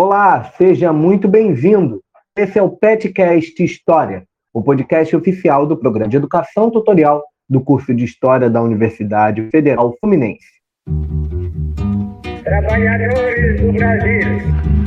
[0.00, 2.00] Olá, seja muito bem-vindo.
[2.36, 4.22] Esse é o Petcast História,
[4.54, 9.96] o podcast oficial do programa de educação tutorial do curso de História da Universidade Federal
[9.98, 10.46] Fluminense.
[12.44, 14.38] Trabalhadores do Brasil.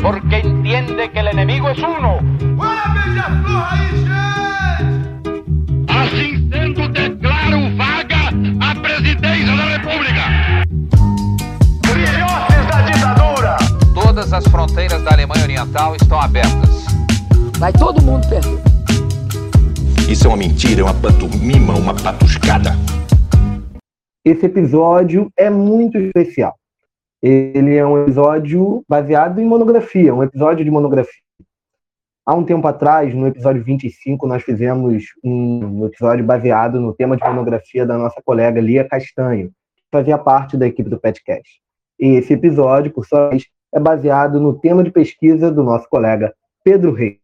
[0.02, 2.20] Porque entende que o inimigo é uno.
[5.90, 6.41] Assim
[14.42, 16.86] as fronteiras da Alemanha Oriental estão abertas.
[17.60, 18.60] Vai todo mundo perder.
[20.10, 22.72] Isso é uma mentira, é uma pantomima, uma patuscada.
[24.26, 26.56] Esse episódio é muito especial.
[27.22, 31.22] Ele é um episódio baseado em monografia, um episódio de monografia.
[32.26, 37.24] Há um tempo atrás, no episódio 25, nós fizemos um episódio baseado no tema de
[37.24, 41.62] monografia da nossa colega Lia Castanho, que fazia parte da equipe do Petcast.
[42.00, 46.36] E esse episódio, por sua vez, é baseado no tema de pesquisa do nosso colega
[46.64, 47.20] Pedro Reis.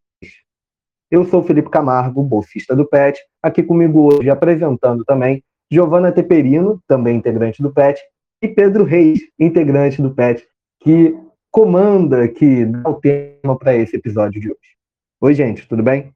[1.10, 7.18] Eu sou Felipe Camargo, bolsista do PET, aqui comigo hoje apresentando também Giovana Teperino, também
[7.18, 8.02] integrante do PET,
[8.42, 10.46] e Pedro Reis, integrante do PET,
[10.80, 11.18] que
[11.52, 14.78] comanda, que dá o tema para esse episódio de hoje.
[15.20, 16.14] Oi, gente, tudo bem?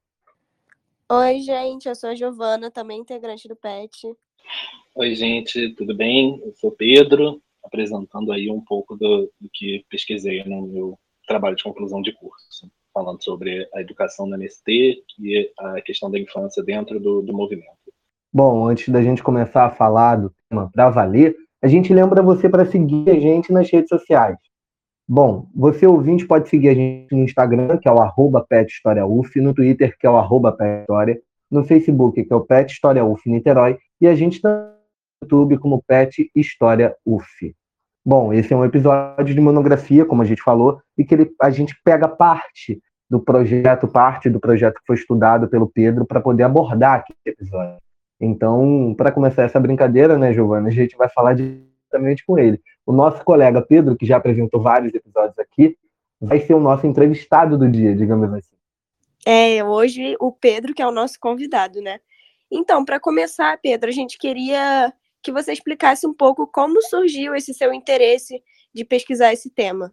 [1.10, 4.16] Oi, gente, eu sou a Giovana, também integrante do PET.
[4.96, 6.42] Oi, gente, tudo bem?
[6.46, 7.42] Eu sou Pedro,
[7.72, 12.70] apresentando aí um pouco do, do que pesquisei no meu trabalho de conclusão de curso,
[12.94, 17.72] falando sobre a educação na MST e a questão da infância dentro do, do movimento.
[18.34, 22.50] Bom, antes da gente começar a falar do tema para valer, a gente lembra você
[22.50, 24.38] para seguir a gente nas redes sociais.
[25.08, 29.54] Bom, você ouvinte pode seguir a gente no Instagram, que é o arroba PetHistoriaUF, no
[29.54, 32.74] Twitter, que é o arroba PetHistória, no Facebook, que é o Pet
[33.26, 37.54] Niterói, e a gente está no YouTube como Pet História UF.
[38.04, 41.52] Bom, esse é um episódio de monografia, como a gente falou, e que ele, a
[41.52, 46.44] gente pega parte do projeto, parte do projeto que foi estudado pelo Pedro para poder
[46.44, 47.78] abordar aquele episódio.
[48.20, 52.60] Então, para começar essa brincadeira, né, Giovana, a gente vai falar diretamente com ele.
[52.86, 55.76] O nosso colega Pedro, que já apresentou vários episódios aqui,
[56.20, 58.56] vai ser o nosso entrevistado do dia, digamos assim.
[59.26, 62.00] É, hoje o Pedro que é o nosso convidado, né?
[62.52, 67.54] Então, para começar, Pedro, a gente queria que você explicasse um pouco como surgiu esse
[67.54, 68.42] seu interesse
[68.74, 69.92] de pesquisar esse tema.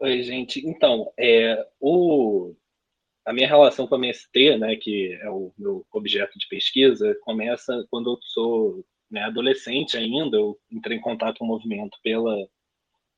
[0.00, 0.66] Oi, gente.
[0.66, 2.54] Então, é, o,
[3.24, 7.86] a minha relação com a MST, né, que é o meu objeto de pesquisa, começa
[7.90, 10.36] quando eu sou né, adolescente ainda.
[10.36, 12.36] Eu entrei em contato com o movimento pela,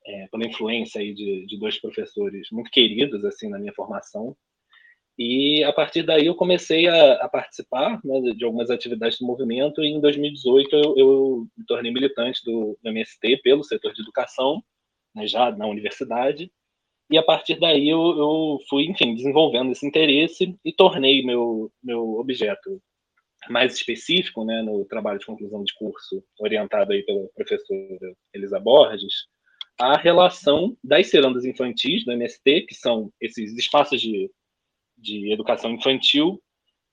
[0.06, 4.36] é, pela influência aí de, de dois professores muito queridos assim na minha formação.
[5.16, 9.82] E a partir daí eu comecei a, a participar né, de algumas atividades do movimento.
[9.82, 14.62] E em 2018 eu, eu me tornei militante do, do MST pelo setor de educação,
[15.14, 16.50] né, já na universidade.
[17.10, 22.14] E a partir daí eu, eu fui, enfim, desenvolvendo esse interesse e tornei meu, meu
[22.14, 22.82] objeto
[23.48, 29.12] mais específico, né, no trabalho de conclusão de curso orientado aí pela professora Elisa Borges,
[29.78, 34.30] a relação das cerandas infantis do MST, que são esses espaços de,
[34.96, 36.40] de educação infantil,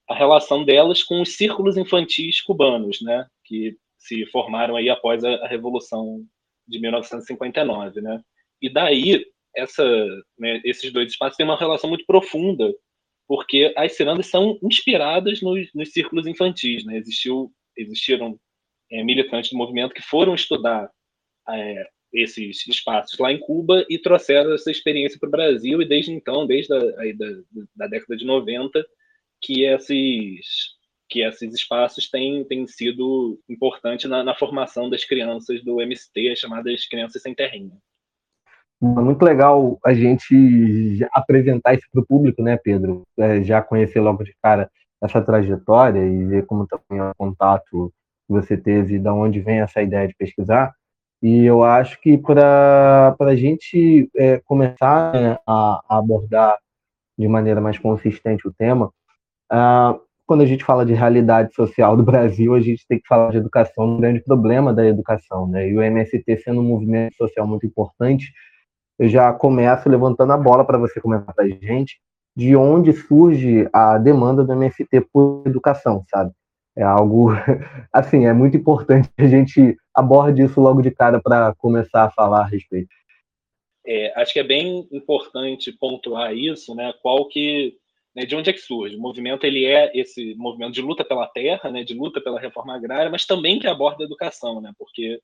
[0.10, 5.30] a relação delas com os círculos infantis cubanos, né, que se formaram aí após a,
[5.36, 6.26] a Revolução
[6.68, 8.22] de 1959, né?
[8.62, 9.26] E daí
[9.56, 9.84] essa,
[10.38, 12.74] né, esses dois espaços têm uma relação muito profunda,
[13.28, 16.86] porque as cirandas são inspiradas nos, nos círculos infantis.
[16.86, 16.98] Né?
[16.98, 18.40] Existiu, existiram
[18.92, 20.90] é, militantes do movimento que foram estudar
[21.50, 26.12] é, esses espaços lá em Cuba e trouxeram essa experiência para o Brasil, e desde
[26.12, 27.28] então, desde a aí da,
[27.76, 28.86] da década de 90,
[29.42, 30.76] que esses,
[31.10, 36.40] que esses espaços têm, têm sido importantes na, na formação das crianças do MST, as
[36.40, 37.78] chamadas crianças sem terrinha.
[38.84, 43.04] É muito legal a gente apresentar isso para o público, né, Pedro?
[43.18, 44.70] É, já conhecer logo de cara
[45.02, 47.94] essa trajetória e ver como também é o contato
[48.28, 50.74] que você teve, de onde vem essa ideia de pesquisar.
[51.22, 56.58] E eu acho que para a gente é, começar né, a, a, abordar
[57.18, 58.92] de maneira mais consistente o tema,
[59.52, 63.32] ah, quando a gente fala de realidade social do Brasil, a gente tem que falar
[63.32, 65.70] de educação, um grande problema da educação, né?
[65.70, 68.32] E o MST sendo um movimento social muito importante,
[68.98, 72.00] eu já começo levantando a bola para você comentar para a gente
[72.36, 76.32] de onde surge a demanda do MFT por educação, sabe?
[76.76, 77.32] É algo,
[77.92, 82.42] assim, é muito importante a gente aborde isso logo de cara para começar a falar
[82.42, 82.90] a respeito.
[83.86, 86.94] É, acho que é bem importante pontuar isso, né?
[87.02, 87.76] Qual que,
[88.16, 88.96] né, de onde é que surge?
[88.96, 91.84] O movimento ele é esse movimento de luta pela terra, né?
[91.84, 94.72] De luta pela reforma agrária, mas também que aborda a educação, né?
[94.78, 95.20] Porque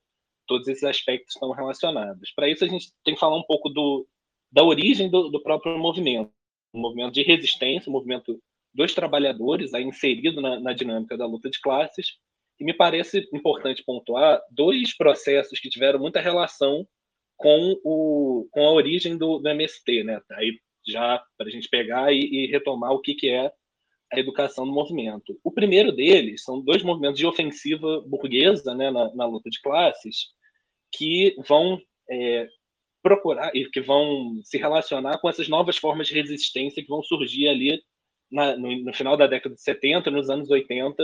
[0.48, 2.32] todos esses aspectos estão relacionados.
[2.36, 4.08] Para isso, a gente tem que falar um pouco do,
[4.52, 6.32] da origem do, do próprio movimento,
[6.74, 8.40] um movimento de resistência, um movimento
[8.74, 12.18] dos trabalhadores, aí inserido na, na dinâmica da luta de classes,
[12.60, 16.88] e me parece importante pontuar dois processos que tiveram muita relação
[17.36, 20.20] com, o, com a origem do, do MST, né?
[20.32, 23.52] Aí já para a gente pegar e, e, retomar o que, que é
[24.12, 25.38] a educação no movimento.
[25.44, 30.28] O primeiro deles são dois movimentos de ofensiva burguesa né, na, na luta de classes
[30.92, 32.48] que vão é,
[33.04, 37.50] procurar e que vão se relacionar com essas novas formas de resistência que vão surgir
[37.50, 37.82] ali
[38.32, 41.04] na, no, no, final da década de 70, nos anos 80,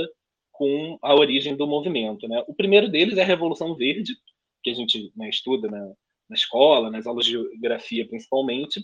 [0.53, 2.27] com a origem do movimento.
[2.27, 2.41] Né?
[2.47, 4.13] O primeiro deles é a Revolução Verde,
[4.63, 5.85] que a gente né, estuda na,
[6.29, 8.79] na escola, nas aulas de geografia principalmente,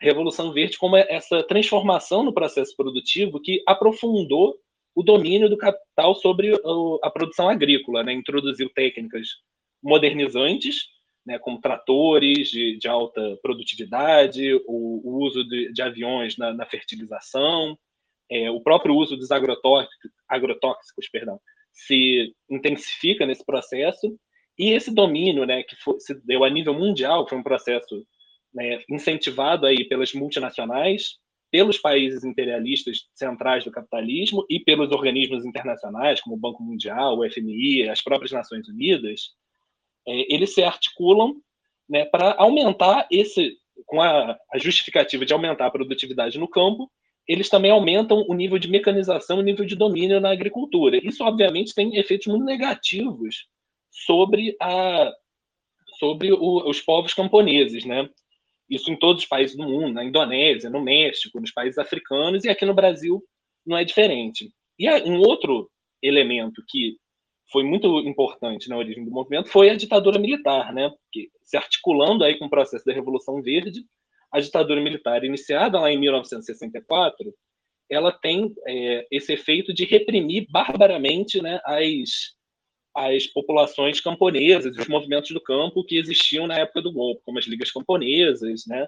[0.00, 4.56] Revolução Verde como essa transformação no processo produtivo que aprofundou
[4.94, 6.52] o domínio do capital sobre
[7.02, 8.12] a produção agrícola, né?
[8.12, 9.28] introduziu técnicas
[9.82, 10.86] modernizantes,
[11.24, 16.64] né, como tratores de, de alta produtividade, o, o uso de, de, aviões na, na
[16.64, 17.78] fertilização,
[18.30, 21.40] é, o próprio uso dos agrotóxicos, agrotóxicos perdão,
[21.72, 24.18] se intensifica nesse processo,
[24.58, 28.04] e esse domínio né, que foi, se deu a nível mundial, foi um processo
[28.52, 31.16] né, incentivado aí pelas multinacionais,
[31.50, 37.30] pelos países imperialistas centrais do capitalismo e pelos organismos internacionais, como o Banco Mundial, o
[37.30, 39.30] FMI, as próprias Nações Unidas,
[40.06, 41.36] é, eles se articulam
[41.88, 46.90] né, para aumentar esse, com a, a, justificativa de aumentar a produtividade no campo,
[47.28, 50.98] eles também aumentam o nível de mecanização, o nível de domínio na agricultura.
[51.06, 53.46] Isso, obviamente, tem efeitos muito negativos
[53.90, 55.12] sobre, a,
[55.98, 58.08] sobre o, os povos camponeses, né?
[58.68, 62.48] Isso em todos os países do mundo, na Indonésia, no México, nos países africanos e
[62.48, 63.22] aqui no Brasil
[63.66, 64.50] não é diferente.
[64.78, 65.70] E um outro
[66.02, 66.96] elemento que
[67.52, 70.90] foi muito importante na origem do movimento foi a ditadura militar, né?
[71.12, 73.84] Que, se articulando aí com o processo da Revolução Verde,
[74.30, 77.34] a ditadura militar iniciada lá em 1964,
[77.90, 82.36] ela tem é, esse efeito de reprimir barbaramente né, as,
[82.94, 87.46] as populações camponesas, os movimentos do campo que existiam na época do golpe, como as
[87.46, 88.86] ligas camponesas, né?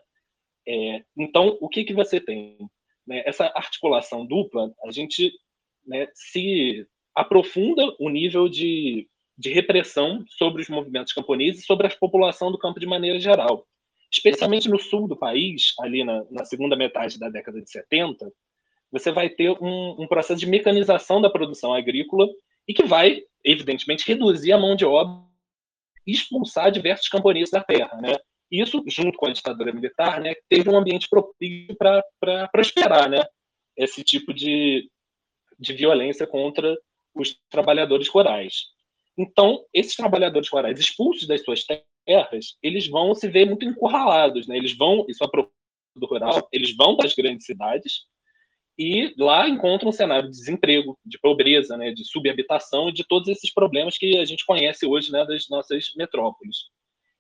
[0.68, 2.58] É, então, o que que você tem?
[3.06, 3.22] Né?
[3.24, 5.32] Essa articulação dupla, a gente
[5.86, 11.96] né, se aprofunda o nível de, de repressão sobre os movimentos camponeses e sobre a
[11.96, 13.66] população do campo de maneira geral.
[14.10, 18.32] Especialmente no sul do país, ali na, na segunda metade da década de 70,
[18.90, 22.28] você vai ter um, um processo de mecanização da produção agrícola
[22.66, 25.22] e que vai, evidentemente, reduzir a mão de obra
[26.06, 28.16] e expulsar diversos camponeses da terra, né?
[28.50, 33.24] Isso, junto com a ditadura militar, né, teve um ambiente propício para prosperar, né?
[33.76, 34.90] Esse tipo de,
[35.58, 36.76] de violência contra
[37.14, 38.64] os trabalhadores rurais.
[39.16, 41.84] Então, esses trabalhadores rurais expulsos das suas terras,
[42.62, 44.56] eles vão se ver muito encurralados, né?
[44.56, 45.28] Eles vão, isso é
[45.96, 48.04] do rural, eles vão para as grandes cidades
[48.78, 53.52] e lá encontram um cenário de desemprego, de pobreza, né, de subhabitação de todos esses
[53.52, 56.56] problemas que a gente conhece hoje, né, das nossas metrópoles.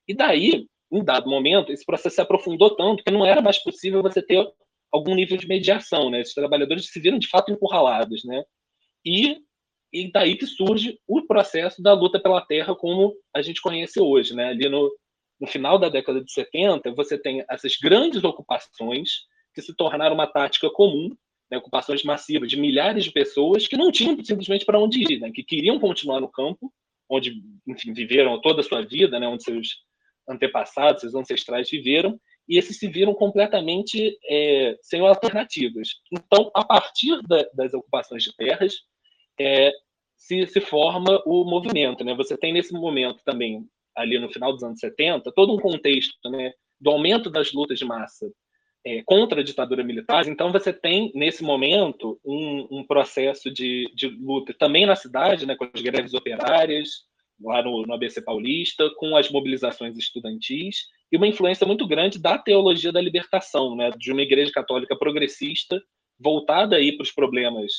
[0.08, 4.02] E daí, em dado momento, esse processo se aprofundou tanto que não era mais possível
[4.02, 4.42] você ter
[4.90, 6.22] algum nível de mediação, né?
[6.22, 8.42] Os trabalhadores se viram de fato encurralados, né?
[9.04, 9.36] E
[9.92, 14.34] e daí que surge o processo da luta pela terra como a gente conhece hoje,
[14.34, 14.50] né?
[14.50, 14.90] Ali no,
[15.40, 20.26] no final da década de 70, você tem essas grandes ocupações que se tornaram uma
[20.26, 21.10] tática comum,
[21.50, 21.58] né?
[21.58, 25.30] ocupações massivas de milhares de pessoas que não tinham simplesmente para onde ir, né?
[25.34, 26.72] que queriam continuar no campo,
[27.08, 29.26] onde enfim, viveram toda a sua vida, né?
[29.26, 29.68] onde seus
[30.28, 35.88] antepassados, seus ancestrais viveram, e esses se viram completamente é, sem alternativas.
[36.12, 38.74] Então, a partir da, das ocupações de terras,
[39.40, 39.72] é,
[40.16, 42.04] se, se forma o movimento.
[42.04, 42.14] Né?
[42.14, 43.66] Você tem nesse momento também,
[43.96, 47.86] ali no final dos anos 70, todo um contexto né, do aumento das lutas de
[47.86, 48.30] massa
[48.84, 50.28] é, contra a ditadura militar.
[50.28, 55.56] Então, você tem, nesse momento, um, um processo de, de, luta também na cidade, né,
[55.56, 57.08] com as greves operárias,
[57.40, 62.36] lá no, no ABC Paulista, com as mobilizações estudantis, e uma influência muito grande da
[62.38, 65.82] teologia da libertação, né, de uma igreja católica progressista,
[66.18, 67.72] voltada aí para os problemas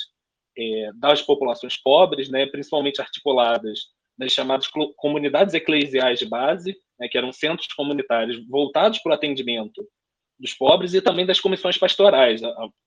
[0.57, 3.79] é, das populações pobres, né, principalmente articuladas
[4.17, 4.67] nas chamadas
[4.97, 9.83] comunidades eclesiais de base, né, que eram centros comunitários voltados para o atendimento
[10.39, 12.41] dos pobres e também das comissões pastorais,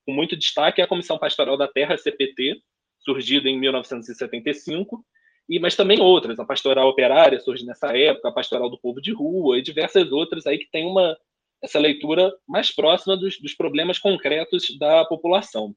[0.05, 2.61] com muito destaque a Comissão Pastoral da Terra, CPT,
[2.99, 5.05] surgida em 1975,
[5.49, 9.13] e mas também outras, a Pastoral Operária surge nessa época, a Pastoral do Povo de
[9.13, 11.17] Rua e diversas outras aí que tem uma
[11.63, 15.75] essa leitura mais próxima dos, dos problemas concretos da população.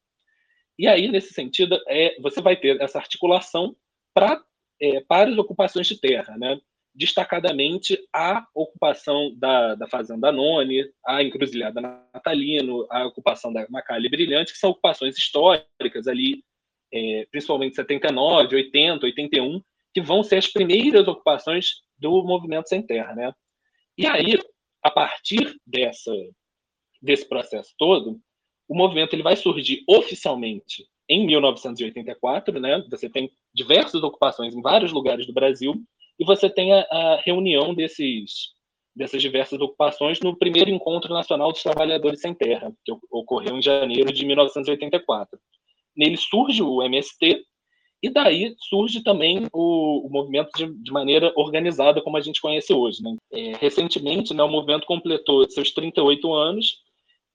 [0.77, 3.75] E aí, nesse sentido, é, você vai ter essa articulação
[4.13, 4.41] pra,
[4.79, 6.37] é, para as ocupações de terra.
[6.37, 6.59] Né?
[6.97, 14.51] destacadamente a ocupação da, da Fazenda None, a Encruzilhada Natalino, a ocupação da Macalha Brilhante,
[14.51, 16.43] que são ocupações históricas ali,
[16.91, 19.61] é, principalmente 79, 80, 81,
[19.93, 23.31] que vão ser as primeiras ocupações do movimento sem terra, né?
[23.95, 24.39] E aí,
[24.81, 26.11] a partir dessa
[26.99, 28.19] desse processo todo,
[28.67, 32.83] o movimento ele vai surgir oficialmente em 1984, né?
[32.89, 35.75] Você tem diversas ocupações em vários lugares do Brasil
[36.19, 38.55] e você tem a, a reunião desses
[38.95, 44.11] dessas diversas ocupações no primeiro encontro nacional dos trabalhadores sem terra, que ocorreu em janeiro
[44.11, 45.39] de 1984.
[45.95, 47.45] Nele surge o MST
[48.01, 52.73] e daí surge também o, o movimento de, de, maneira organizada como a gente conhece
[52.73, 53.03] hoje.
[53.03, 53.15] Né?
[53.31, 56.77] É, recentemente, né, o movimento completou seus 38 anos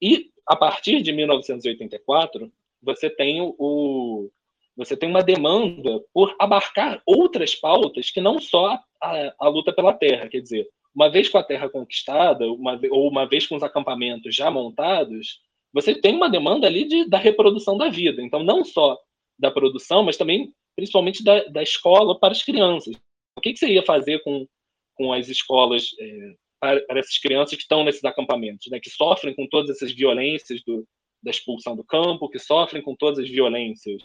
[0.00, 2.50] e a partir de 1984
[2.82, 4.30] você tem o
[4.74, 9.92] você tem uma demanda por abarcar outras pautas que não só a, a luta pela
[9.92, 13.62] terra, quer dizer, uma vez com a terra conquistada, uma, ou uma vez com os
[13.62, 15.40] acampamentos já montados,
[15.72, 18.22] você tem uma demanda ali de, da reprodução da vida.
[18.22, 18.98] Então, não só
[19.38, 22.94] da produção, mas também, principalmente, da, da escola para as crianças.
[23.36, 24.46] O que, que você ia fazer com,
[24.94, 29.34] com as escolas é, para, para, essas crianças que estão nesses acampamentos, né, que sofrem
[29.34, 30.86] com todas essas violências do,
[31.20, 34.00] da expulsão do campo, que sofrem com todas as violências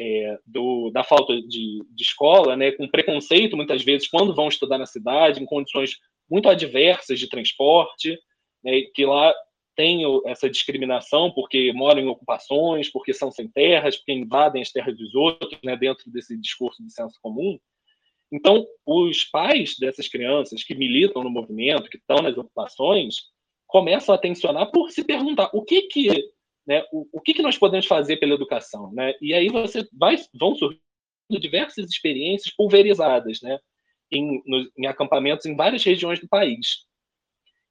[0.00, 4.78] é, do, da falta de, de, escola, né, com preconceito muitas vezes quando vão estudar
[4.78, 5.98] na cidade, em condições
[6.28, 8.18] muito adversas de transporte,
[8.64, 9.34] né, que lá
[9.76, 14.96] tem essa discriminação porque moram em ocupações, porque são sem terras, porque invadem as terras
[14.96, 17.58] dos outros, né, dentro desse discurso de senso comum.
[18.34, 23.14] Então, os pais dessas crianças que militam no movimento, que estão nas ocupações,
[23.64, 26.10] começam a tensionar por se perguntar o que que
[26.66, 29.14] né, o, o que, que nós podemos fazer pela educação, né?
[29.20, 30.80] E aí você vai, vão surgindo
[31.38, 33.58] diversas experiências pulverizadas, né,
[34.10, 36.86] em, no, em acampamentos em várias regiões do país.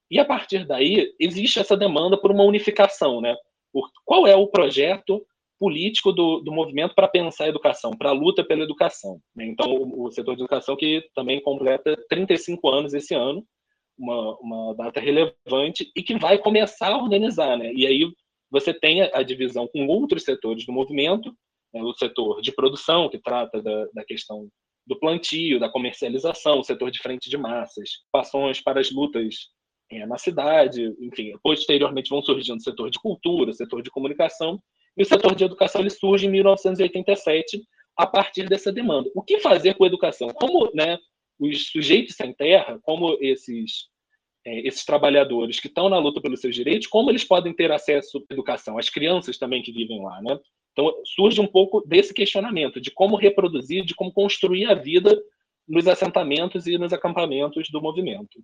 [0.09, 3.35] E a partir daí existe essa demanda por uma unificação, né?
[3.71, 5.25] Por, qual é o projeto
[5.63, 9.21] político do, do movimento para pensar a educação, para a luta pela educação.
[9.33, 9.45] Né?
[9.45, 13.41] Então, o, setor de educação que também completa 35 anos esse ano,
[13.97, 17.71] uma, uma data relevante e que vai começar a organizar, né?
[17.73, 18.11] E aí
[18.51, 21.33] você tem a, divisão com outros setores do movimento,
[21.73, 24.49] né, o setor de produção, que trata da, da questão
[24.85, 29.35] do plantio, da comercialização, o setor de frente de massas, ações para as lutas
[29.89, 34.59] é, na cidade, enfim, posteriormente vão surgindo o setor de cultura, setor de comunicação,
[34.97, 37.63] e o setor de educação ele surge em 1987
[37.97, 39.09] a partir dessa demanda.
[39.15, 40.29] O que fazer com a educação?
[40.29, 40.97] Como né,
[41.39, 43.91] os sujeitos sem terra, como esses
[44.45, 48.17] é, esses trabalhadores que estão na luta pelos seus direitos, como eles podem ter acesso
[48.17, 50.37] à educação, as crianças também que vivem lá, né?
[50.73, 55.17] Então surge um pouco desse questionamento de como reproduzir, de como construir a vida
[55.67, 58.43] nos assentamentos e nos acampamentos do movimento.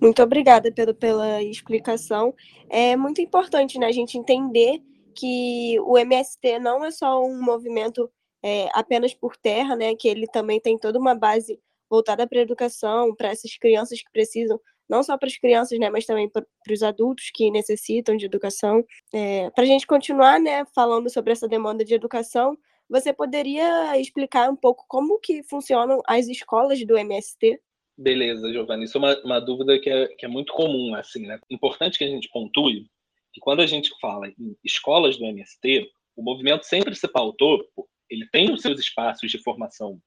[0.00, 2.34] Muito obrigada, Pedro, pela explicação.
[2.70, 4.80] É muito importante né, a gente entender
[5.12, 8.10] que o MST não é só um movimento
[8.42, 12.42] é, apenas por terra, né, que ele também tem toda uma base voltada para a
[12.42, 16.44] educação, para essas crianças que precisam não só para as crianças, né, mas também para
[16.70, 18.84] os adultos que necessitam de educação.
[19.12, 22.58] É, para a gente continuar, né, falando sobre essa demanda de educação,
[22.90, 27.58] você poderia explicar um pouco como que funcionam as escolas do MST?
[27.96, 28.84] Beleza, Giovanni.
[28.84, 31.38] Isso é uma, uma dúvida que é, que é muito comum, assim, né?
[31.48, 32.86] Importante que a gente pontue
[33.32, 37.66] que quando a gente fala em escolas do MST, o movimento sempre se pautou,
[38.08, 40.00] ele tem os seus espaços de formação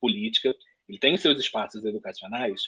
[0.00, 0.54] política,
[0.88, 2.62] ele tem os seus espaços educacionais,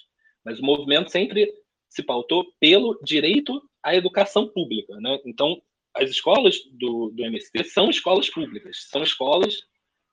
[0.44, 1.52] mas o movimento sempre
[1.88, 4.98] se pautou pelo direito à educação pública.
[5.00, 5.18] Né?
[5.24, 5.60] Então,
[5.94, 9.58] as escolas do, do MST são escolas públicas, são escolas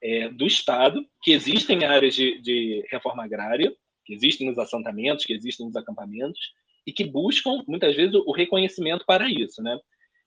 [0.02, 3.76] é, do Estado, que existem em áreas de, de reforma agrária,
[4.06, 6.40] que existem nos assentamentos, que existem nos acampamentos,
[6.86, 9.62] e que buscam, muitas vezes, o reconhecimento para isso.
[9.62, 9.78] Né?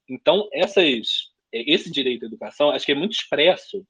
[0.08, 3.86] Então, essas, é, esse direito à educação, acho que é muito expresso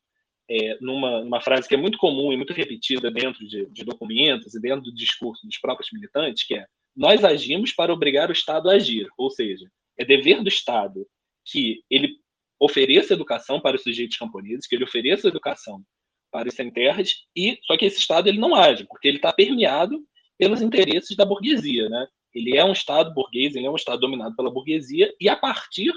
[0.51, 4.55] é, numa, numa, frase que é muito comum e muito repetida dentro de, de, documentos
[4.55, 8.69] e dentro do discurso dos próprios militantes, que é nós agimos para obrigar o Estado
[8.69, 11.07] a agir, ou seja, é dever do Estado
[11.45, 12.17] que ele
[12.59, 15.83] ofereça educação para os sujeitos camponeses, que ele ofereça educação
[16.31, 19.33] para os sem terras, e só que esse Estado ele não age, porque ele está
[19.33, 20.03] permeado
[20.37, 22.07] pelos interesses da burguesia, né?
[22.35, 25.93] Ele é um Estado burguês, ele é um Estado dominado pela burguesia, e a partir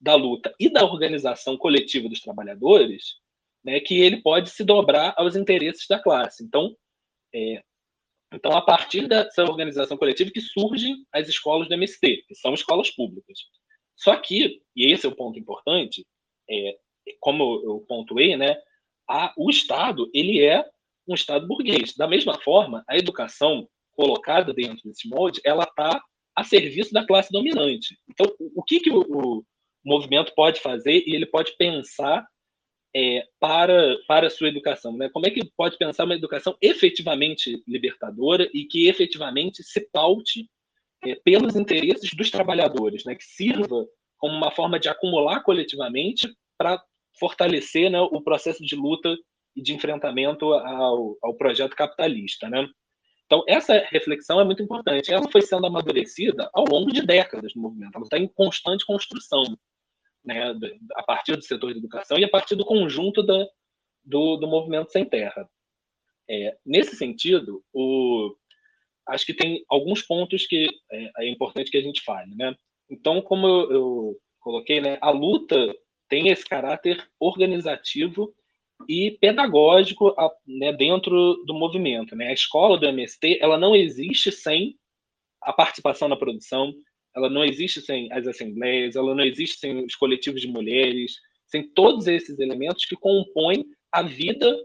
[0.00, 3.16] da luta e da organização coletiva dos trabalhadores,
[3.62, 6.42] né, que ele pode se dobrar aos interesses da classe.
[6.42, 6.74] Então,
[7.34, 7.62] é,
[8.32, 12.90] então a partir dessa organização coletiva que surgem as escolas do MST, que são escolas
[12.90, 13.38] públicas.
[13.94, 16.06] Só que, e esse é o ponto importante,
[16.48, 16.78] é,
[17.20, 18.56] como eu pontuei, né,
[19.06, 20.64] a, o Estado ele é
[21.06, 21.94] um Estado burguês.
[21.94, 23.68] Da mesma forma, a educação
[24.00, 26.00] colocada dentro desse molde, ela está
[26.34, 27.98] a serviço da classe dominante.
[28.08, 28.26] Então,
[28.56, 29.44] o que, que o, o
[29.84, 32.26] movimento pode fazer e ele pode pensar
[32.96, 34.96] é, para, para a sua educação?
[34.96, 35.10] Né?
[35.10, 40.48] Como é que pode pensar uma educação efetivamente libertadora e que efetivamente se paute
[41.04, 43.14] é, pelos interesses dos trabalhadores, né?
[43.14, 46.26] que sirva como uma forma de acumular coletivamente
[46.56, 46.82] para
[47.18, 49.14] fortalecer né, o processo de luta
[49.54, 52.48] e de enfrentamento ao, ao projeto capitalista.
[52.48, 52.66] Né?
[53.30, 55.12] Então, essa reflexão é muito importante.
[55.12, 57.94] Ela foi sendo amadurecida ao longo de décadas no movimento.
[57.94, 59.44] Ela está em constante construção,
[60.24, 60.52] né,
[60.96, 63.46] a partir do setor de educação e a partir do conjunto da,
[64.04, 65.48] do, do movimento sem terra.
[66.28, 68.34] É, nesse sentido, o,
[69.06, 72.34] acho que tem alguns pontos que é, é importante que a gente fale.
[72.34, 72.52] Né?
[72.90, 75.72] Então, como eu, eu coloquei, né, a luta
[76.08, 78.34] tem esse caráter organizativo
[78.88, 80.14] e pedagógico
[80.46, 82.14] né, dentro do movimento.
[82.16, 82.28] Né?
[82.28, 84.76] A escola do MST ela não existe sem
[85.42, 86.72] a participação na produção,
[87.14, 91.14] ela não existe sem as assembleias, ela não existe sem os coletivos de mulheres,
[91.46, 94.56] sem todos esses elementos que compõem a vida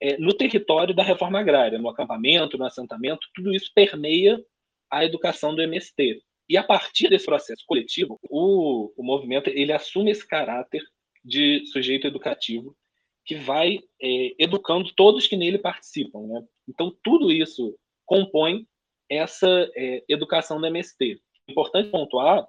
[0.00, 4.42] é, no território da reforma agrária, no acampamento, no assentamento, tudo isso permeia
[4.90, 6.22] a educação do MST.
[6.48, 10.82] E a partir desse processo coletivo, o, o movimento ele assume esse caráter
[11.24, 12.74] de sujeito educativo
[13.24, 16.26] que vai é, educando todos que nele participam.
[16.26, 16.42] Né?
[16.68, 18.66] Então, tudo isso compõe
[19.08, 21.20] essa é, educação do MST.
[21.48, 22.46] Importante pontuar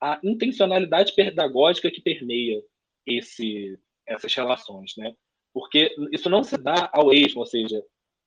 [0.00, 2.62] a intencionalidade pedagógica que permeia
[3.06, 5.14] esse, essas relações, né?
[5.52, 7.80] Porque isso não se dá ao esmo, ou seja,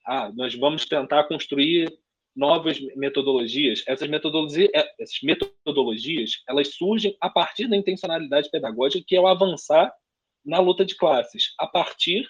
[0.05, 1.91] ah, nós vamos tentar construir
[2.33, 3.83] novas metodologias.
[3.85, 9.27] Essas metodologias, é, essas metodologias, elas surgem a partir da intencionalidade pedagógica, que é o
[9.27, 9.93] avançar
[10.45, 12.27] na luta de classes, a partir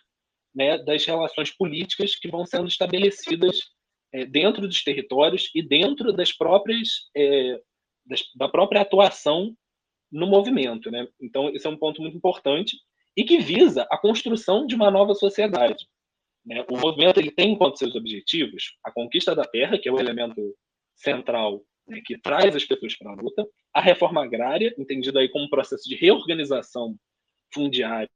[0.54, 3.60] né, das relações políticas que vão sendo estabelecidas
[4.14, 7.60] é, dentro dos territórios e dentro das próprias é,
[8.06, 9.56] das, da própria atuação
[10.12, 11.06] no movimento, né?
[11.22, 12.78] Então esse é um ponto muito importante
[13.16, 15.86] e que visa a construção de uma nova sociedade.
[16.46, 16.66] Né?
[16.72, 20.42] O movimento ele tem enquanto seus objetivos a conquista da terra, que é o elemento
[20.96, 25.46] central né, que traz as pessoas para a luta, a reforma agrária, entendida aí como
[25.46, 26.96] um processo de reorganização
[27.54, 28.10] fundiária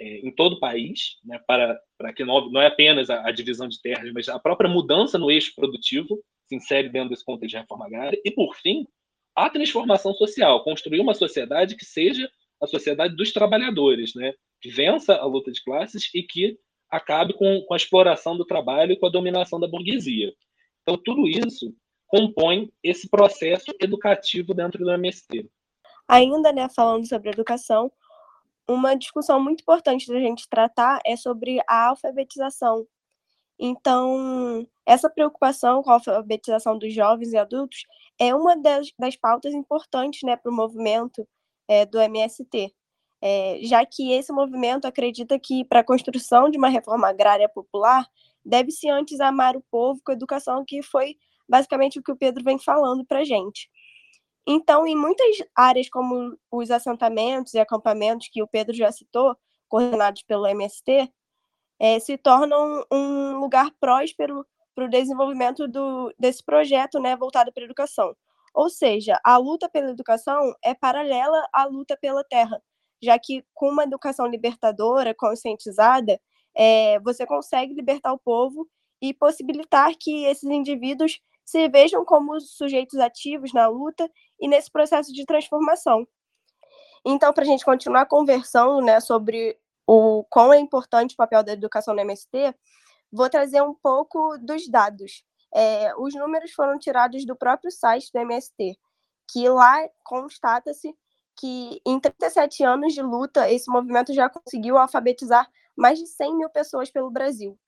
[0.00, 3.32] é, em todo o país, né, para, para que não, não é apenas a, a,
[3.32, 7.54] divisão de terras, mas a própria mudança no eixo produtivo se insere dentro desse contexto
[7.54, 8.86] de reforma agrária, e, por fim,
[9.34, 15.16] a transformação social, construir uma sociedade que seja a sociedade dos trabalhadores, né, que vença
[15.16, 16.58] a luta de classes e que
[16.90, 20.32] acabe com, com a exploração do trabalho e com a dominação da burguesia.
[20.82, 21.74] Então, tudo isso
[22.06, 25.48] compõe esse processo educativo dentro do MST.
[26.08, 27.92] Ainda, né, falando sobre educação,
[28.68, 32.86] uma discussão muito importante da gente tratar é sobre a alfabetização.
[33.58, 37.80] Então, essa preocupação com a alfabetização dos jovens e adultos
[38.18, 41.26] é uma das, das pautas importantes né, para o movimento
[41.66, 42.72] é, do MST,
[43.20, 48.06] é, já que esse movimento acredita que, para a construção de uma reforma agrária popular,
[48.44, 51.16] deve-se antes amar o povo com educação, que foi
[51.48, 53.68] basicamente o que o Pedro vem falando para a gente.
[54.50, 59.36] Então, em muitas áreas, como os assentamentos e acampamentos que o Pedro já citou,
[59.68, 61.12] coordenados pelo MST,
[61.78, 67.62] é, se tornam um lugar próspero para o desenvolvimento do, desse projeto né, voltado para
[67.62, 68.16] a educação.
[68.54, 72.58] Ou seja, a luta pela educação é paralela à luta pela terra,
[73.02, 76.18] já que com uma educação libertadora, conscientizada,
[76.54, 78.66] é, você consegue libertar o povo
[79.02, 84.06] e possibilitar que esses indivíduos se vejam como sujeitos ativos na luta
[84.38, 86.06] e nesse processo de transformação.
[87.02, 91.54] Então, para a gente continuar conversando né, sobre o quão é importante o papel da
[91.54, 92.54] educação no MST,
[93.10, 95.24] vou trazer um pouco dos dados.
[95.54, 98.78] É, os números foram tirados do próprio site do MST,
[99.32, 100.94] que lá constata-se
[101.34, 106.50] que em 37 anos de luta, esse movimento já conseguiu alfabetizar mais de 100 mil
[106.50, 107.58] pessoas pelo Brasil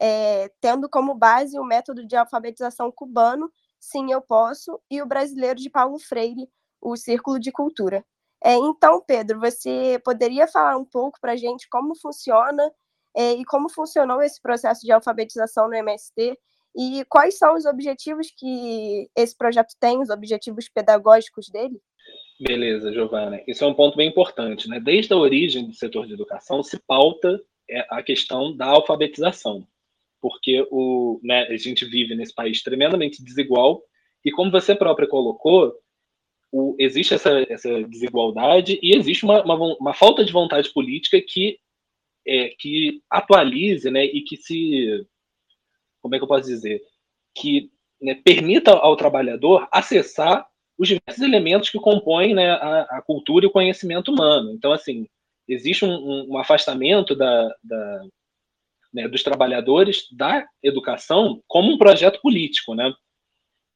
[0.00, 5.60] é, tendo como base o método de alfabetização cubano, Sim Eu Posso, e o brasileiro
[5.60, 6.48] de Paulo Freire,
[6.80, 8.04] o Círculo de Cultura.
[8.42, 12.72] É, então, Pedro, você poderia falar um pouco para a gente como funciona
[13.14, 16.38] é, e como funcionou esse processo de alfabetização no MST
[16.74, 21.78] e quais são os objetivos que esse projeto tem, os objetivos pedagógicos dele?
[22.40, 23.42] Beleza, Giovana.
[23.46, 24.66] Isso é um ponto bem importante.
[24.68, 24.80] Né?
[24.80, 27.38] Desde a origem do setor de educação se pauta
[27.90, 29.66] a questão da alfabetização
[30.20, 33.82] porque o, né, a gente vive nesse país tremendamente desigual
[34.24, 35.72] e como você própria colocou,
[36.52, 41.58] o, existe essa, essa desigualdade e existe uma, uma, uma, falta de vontade política que
[42.26, 45.06] é, que atualize, né, e que se,
[46.02, 46.82] como é que eu posso dizer,
[47.34, 50.46] que né, permita ao trabalhador acessar
[50.78, 54.52] os diversos elementos que compõem né, a, a, cultura e o conhecimento humano.
[54.52, 55.06] Então, assim,
[55.48, 58.02] existe um, um, um afastamento da, da
[58.92, 62.92] né, dos trabalhadores da educação como um projeto político, né?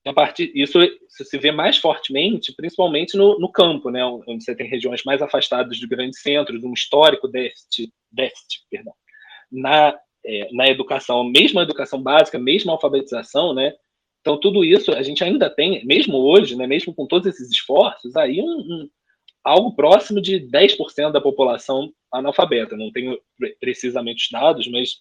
[0.06, 4.68] A partir isso, se vê mais fortemente, principalmente no, no, campo, né, onde você tem
[4.68, 8.92] regiões mais afastadas de grandes centros, um histórico déficit, déficit perdão,
[9.50, 13.72] na, é, na educação, mesmo a educação básica, mesmo a alfabetização, né,
[14.20, 18.14] então tudo isso a gente ainda tem, mesmo hoje, né, mesmo com todos esses esforços,
[18.14, 18.88] aí um, um
[19.44, 22.76] algo próximo de 10% da população analfabeta.
[22.76, 23.18] Não tenho
[23.60, 24.96] precisamente os dados, mas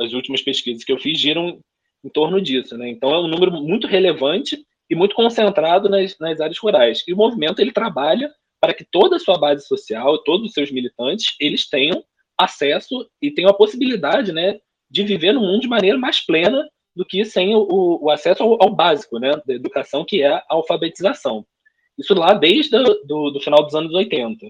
[0.00, 1.60] as últimas pesquisas que eu fiz giram
[2.04, 2.76] em torno disso.
[2.76, 2.88] Né?
[2.88, 4.58] Então, é um número muito relevante
[4.88, 7.04] e muito concentrado nas, nas áreas rurais.
[7.06, 10.70] E o movimento ele trabalha para que toda a sua base social, todos os seus
[10.70, 12.02] militantes, eles tenham
[12.36, 14.58] acesso e tenham a possibilidade né,
[14.90, 18.60] de viver no mundo de maneira mais plena do que sem o, o acesso ao,
[18.62, 21.46] ao, básico né, da educação, que é a alfabetização.
[21.96, 24.46] Isso lá desde do, do final dos anos 80.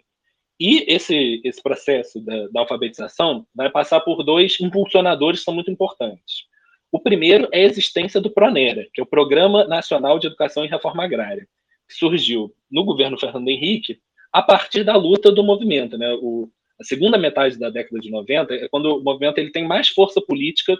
[0.60, 5.70] E esse, esse processo da, da, alfabetização vai passar por dois impulsionadores que são muito
[5.70, 6.46] importantes.
[6.90, 10.68] O primeiro é a existência do PRONERA, que é o Programa Nacional de Educação e
[10.68, 11.46] Reforma Agrária,
[11.88, 14.00] que surgiu no governo Fernando Henrique
[14.32, 15.96] a partir da luta do movimento.
[15.96, 16.12] Né?
[16.20, 19.88] O, a segunda metade da década de 90 é quando o movimento ele tem mais
[19.88, 20.76] força política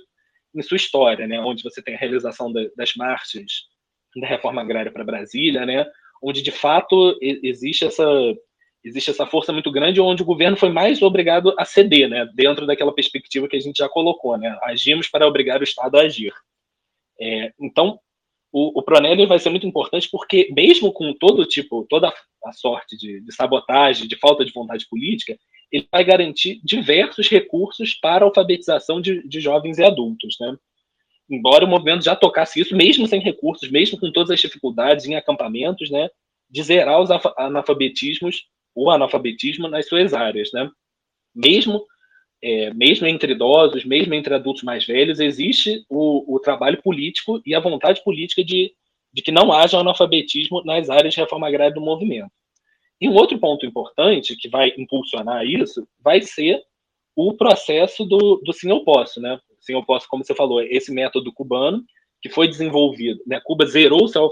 [0.55, 1.39] em sua história, né?
[1.41, 3.69] onde você tem a realização da, das marchas
[4.17, 5.87] da reforma agrária para Brasília, né?
[6.23, 8.05] onde de fato existe essa
[8.85, 12.67] existe essa força muito grande onde o governo foi mais obrigado a ceder, né, dentro
[12.67, 16.33] daquela perspectiva que a gente já colocou, né, agimos para obrigar o Estado a agir.
[17.21, 17.99] É, então,
[18.53, 22.13] o, o Pronelli vai ser muito importante porque, mesmo com todo tipo, toda
[22.45, 25.39] a sorte de, de sabotagem, de falta de vontade política,
[25.71, 30.57] ele vai garantir diversos recursos para a alfabetização de, de jovens e adultos, né?
[31.31, 35.15] Embora o movimento já tocasse isso, mesmo sem recursos, mesmo com todas as dificuldades em
[35.15, 36.09] acampamentos, né?
[36.49, 38.47] De zerar os analfabetismos
[38.79, 40.71] o analfabetismo nas suas áreas, né?
[41.35, 41.85] Mesmo
[42.41, 47.55] é, mesmo entre idosos, mesmo entre adultos mais velhos, existe o, o trabalho político e
[47.55, 48.73] a vontade política de,
[49.13, 52.31] de que não haja analfabetismo nas áreas de reforma agrária do movimento.
[53.01, 56.63] E um outro ponto importante que vai impulsionar isso vai ser
[57.15, 59.41] o processo do, do Sim Eu Posso, né?
[59.61, 61.85] Sim Eu Posso, como você falou, esse método cubano
[62.21, 63.41] que foi desenvolvido, né?
[63.45, 64.29] Cuba zerou seu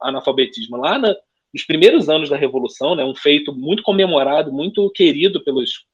[0.00, 1.14] analfabetismo lá na,
[1.52, 5.84] nos primeiros anos da Revolução, né, um feito muito comemorado, muito querido pelos,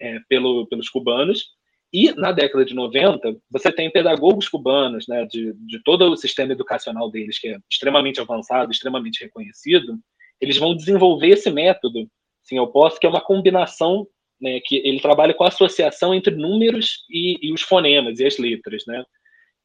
[0.00, 1.46] é, pelo, pelos cubanos.
[1.92, 6.52] E na década de 90, você tem pedagogos cubanos, né, de, de todo o sistema
[6.52, 9.98] educacional deles, que é extremamente avançado, extremamente reconhecido,
[10.40, 12.08] eles vão desenvolver esse método,
[12.42, 14.06] sim, eu posso, que é uma combinação,
[14.40, 18.38] né, que ele trabalha com a associação entre números e, e os fonemas e as
[18.38, 19.04] letras, né?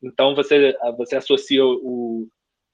[0.03, 2.27] Então você você associa o,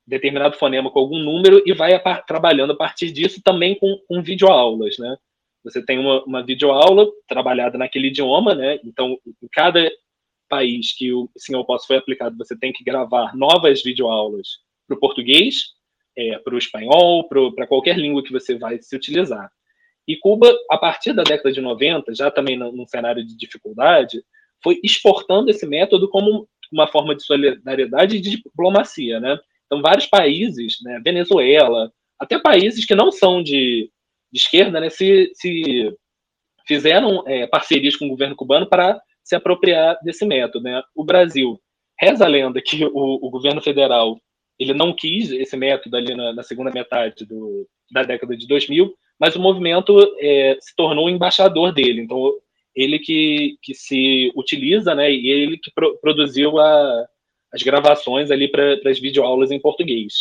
[0.05, 4.21] determinado fonema com algum número e vai a, trabalhando a partir disso também com, com
[4.21, 5.15] videoaulas, né?
[5.63, 8.79] Você tem uma, uma videoaula trabalhada naquele idioma, né?
[8.83, 9.89] Então, em cada
[10.49, 14.99] país que o Eu Posso foi aplicado, você tem que gravar novas videoaulas para o
[14.99, 15.71] português,
[16.17, 19.49] é, para o espanhol, para qualquer língua que você vai se utilizar.
[20.07, 24.21] E Cuba, a partir da década de 90, já também num cenário de dificuldade,
[24.61, 29.39] foi exportando esse método como uma forma de solidariedade e de diplomacia, né?
[29.73, 33.89] Então, vários países, né, Venezuela, até países que não são de,
[34.31, 35.91] de esquerda, né, se, se
[36.67, 40.63] fizeram é, parcerias com o governo cubano para se apropriar desse método.
[40.63, 40.83] Né?
[40.95, 41.59] O Brasil,
[41.99, 44.19] reza a lenda que o, o governo federal
[44.59, 48.93] ele não quis esse método ali na, na segunda metade do, da década de 2000,
[49.19, 52.01] mas o movimento é, se tornou embaixador dele.
[52.01, 52.31] Então,
[52.75, 57.07] ele que, que se utiliza, né, e ele que pro, produziu a,
[57.53, 60.13] as gravações ali para as videoaulas em português.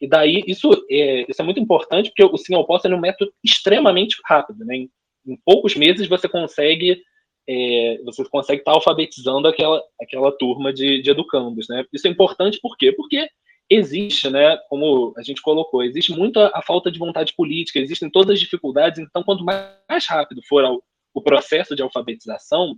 [0.00, 3.32] E daí, isso é, isso é muito importante, porque o ao Posso é um método
[3.42, 4.64] extremamente rápido.
[4.64, 4.76] Né?
[4.76, 4.90] Em,
[5.26, 7.02] em poucos meses você consegue
[7.48, 11.66] é, você consegue estar tá alfabetizando aquela, aquela turma de, de educandos.
[11.68, 11.84] Né?
[11.92, 12.92] Isso é importante por quê?
[12.92, 13.28] Porque
[13.70, 18.34] existe, né, como a gente colocou, existe muita a falta de vontade política, existem todas
[18.34, 20.64] as dificuldades, então quanto mais rápido for
[21.14, 22.76] o processo de alfabetização,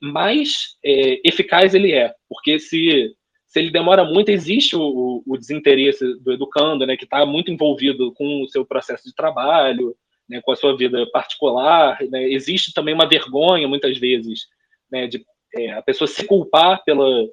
[0.00, 3.14] mais é, eficaz ele é, porque se,
[3.46, 8.12] se ele demora muito, existe o, o desinteresse do educando, né, que está muito envolvido
[8.12, 9.94] com o seu processo de trabalho,
[10.28, 14.46] né, com a sua vida particular, né, existe também uma vergonha, muitas vezes,
[14.90, 17.28] né, de é, a pessoa se culpar pela,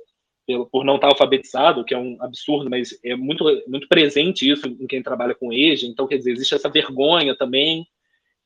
[0.45, 4.67] pela, por não estar alfabetizado, que é um absurdo, mas é muito, muito presente isso
[4.67, 7.87] em quem trabalha com EJA, então, quer dizer, existe essa vergonha também,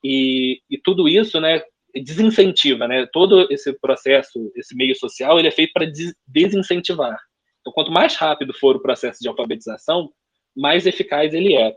[0.04, 1.64] e, e tudo isso, né,
[2.02, 3.08] desincentiva, né?
[3.12, 5.90] Todo esse processo, esse meio social, ele é feito para
[6.28, 7.18] desincentivar.
[7.62, 10.12] Então, quanto mais rápido for o processo de alfabetização,
[10.56, 11.74] mais eficaz ele é.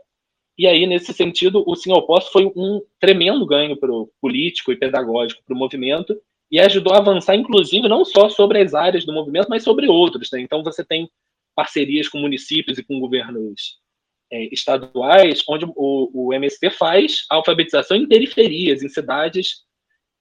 [0.57, 4.75] E aí, nesse sentido, o Sim ao foi um tremendo ganho para o político e
[4.75, 6.19] pedagógico para o movimento
[6.51, 10.29] e ajudou a avançar, inclusive, não só sobre as áreas do movimento, mas sobre outros.
[10.31, 10.41] Né?
[10.41, 11.09] Então, você tem
[11.55, 13.79] parcerias com municípios e com governos
[14.31, 19.63] é, estaduais, onde o, o MST faz alfabetização em periferias, em cidades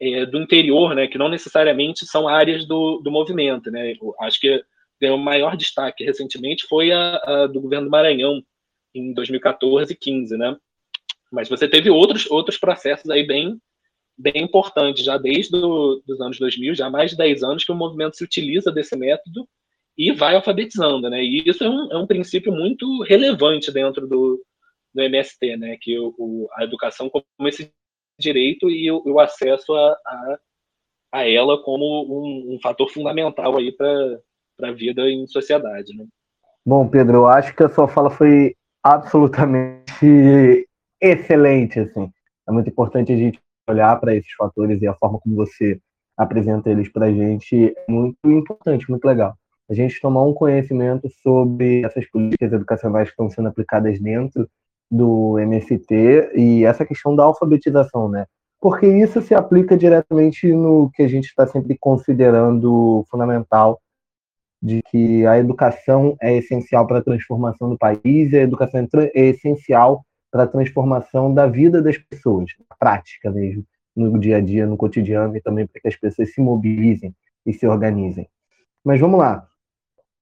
[0.01, 3.71] é, do interior, né, que não necessariamente são áreas do, do movimento.
[3.71, 3.93] Né?
[3.93, 4.63] Eu acho que
[5.01, 8.43] ganhou maior destaque recentemente foi a, a do governo do Maranhão,
[8.95, 10.57] em 2014 e 15, né?
[11.31, 13.61] Mas você teve outros, outros processos aí bem,
[14.17, 17.73] bem importantes, já desde do, os anos 2000, já há mais de 10 anos que
[17.73, 19.47] o movimento se utiliza desse método
[19.97, 21.23] e vai alfabetizando, né?
[21.23, 24.43] E isso é um, é um princípio muito relevante dentro do,
[24.95, 25.77] do MST, né?
[25.81, 27.73] Que o, o a educação como esse
[28.19, 30.39] direito e o, o acesso a, a,
[31.13, 34.19] a, ela como um, um fator fundamental aí para
[34.63, 36.05] a vida em sociedade, né?
[36.67, 39.87] Bom, Pedro, eu acho que a sua fala foi absolutamente
[41.01, 42.11] excelente, assim.
[42.47, 45.81] É muito importante a gente olhar para esses fatores e a forma como você
[46.17, 49.37] apresenta eles para a gente é muito importante, muito legal.
[49.71, 54.49] A gente tomar um conhecimento sobre essas políticas educacionais que estão sendo aplicadas dentro
[54.91, 58.27] do MST e essa questão da alfabetização, né?
[58.61, 63.81] Porque isso se aplica diretamente no que a gente está sempre considerando fundamental,
[64.61, 69.27] de que a educação é essencial para a transformação do país, a educação é, é
[69.27, 74.67] essencial para a transformação da vida das pessoas, na prática mesmo, no dia a dia,
[74.67, 77.15] no cotidiano, e também para que as pessoas se mobilizem
[77.47, 78.29] e se organizem.
[78.85, 79.47] Mas vamos lá.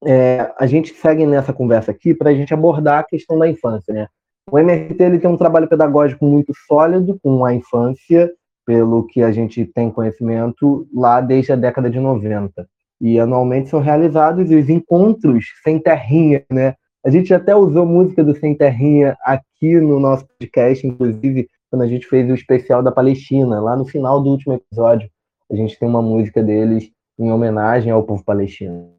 [0.04, 3.92] É, a gente segue nessa conversa aqui para a gente abordar a questão da infância.
[3.92, 4.06] Né?
[4.50, 8.32] O MRT ele tem um trabalho pedagógico muito sólido com a infância,
[8.64, 12.66] pelo que a gente tem conhecimento, lá desde a década de 90
[13.00, 16.74] e anualmente são realizados os encontros sem terrinha, né?
[17.04, 21.86] A gente até usou música do Sem Terrinha aqui no nosso podcast, inclusive quando a
[21.86, 25.08] gente fez o especial da Palestina, lá no final do último episódio,
[25.50, 28.90] a gente tem uma música deles em homenagem ao povo palestino.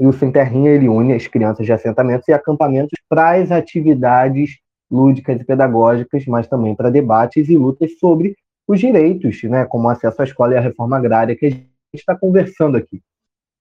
[0.00, 4.58] E o Sem Terrinha ele une as crianças de assentamentos e acampamentos para as atividades
[4.90, 10.20] lúdicas e pedagógicas, mas também para debates e lutas sobre os direitos, né, como acesso
[10.20, 13.00] à escola e a reforma agrária que a gente está conversando aqui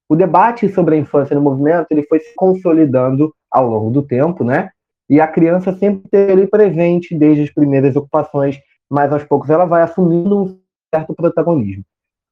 [0.10, 4.44] o debate sobre a infância no movimento ele foi se consolidando ao longo do tempo,
[4.44, 4.70] né?
[5.10, 8.60] E a criança sempre teve presente desde as primeiras ocupações,
[8.90, 10.60] mas aos poucos ela vai assumindo um
[10.94, 11.84] certo protagonismo.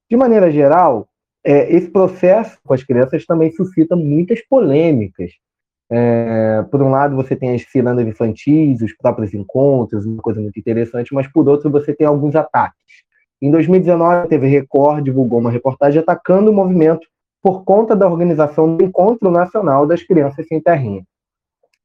[0.09, 1.07] De maneira geral,
[1.43, 5.31] é, esse processo com as crianças também suscita muitas polêmicas.
[5.91, 10.59] É, por um lado, você tem as cirandas infantis, os próprios encontros, uma coisa muito
[10.59, 13.03] interessante, mas por outro, você tem alguns ataques.
[13.41, 17.07] Em 2019, a TV Record divulgou uma reportagem atacando o movimento
[17.43, 21.03] por conta da organização do Encontro Nacional das Crianças Sem Terrinha.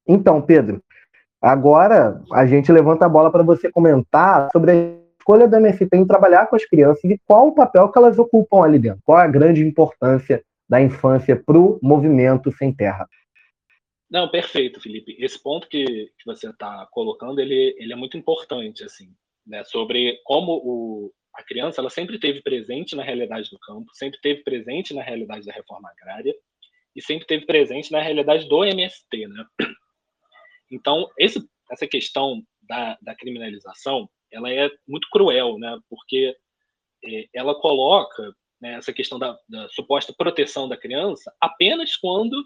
[0.08, 0.80] Então, Pedro,
[1.42, 4.74] agora a gente levanta a bola para você comentar sobre a
[5.18, 8.64] escolha da MST em trabalhar com as crianças e qual o papel que elas ocupam
[8.64, 9.00] ali dentro.
[9.04, 13.06] Qual a grande importância da infância para o movimento sem terra?
[14.10, 15.16] Não, perfeito, Felipe.
[15.18, 19.14] Esse ponto que, que você está colocando, ele, ele é muito importante, assim,
[19.46, 24.20] né, sobre como o, a criança ela sempre teve presente na realidade do campo, sempre
[24.20, 26.34] teve presente na realidade da reforma agrária
[26.94, 29.44] e sempre teve presente na realidade do MST, né?
[30.72, 35.78] Então, esse, essa questão da, da criminalização, ela é muito cruel, né?
[35.88, 36.36] Porque
[37.04, 42.36] é, ela coloca né, essa questão da, da, suposta proteção da criança apenas quando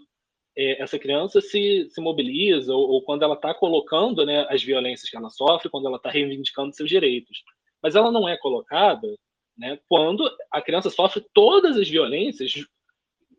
[0.57, 5.09] é, essa criança se, se mobiliza ou, ou quando ela está colocando né, as violências
[5.09, 7.43] que ela sofre, quando ela está reivindicando seus direitos
[7.85, 9.07] mas ela não é colocada
[9.55, 12.51] né, quando a criança sofre todas as violências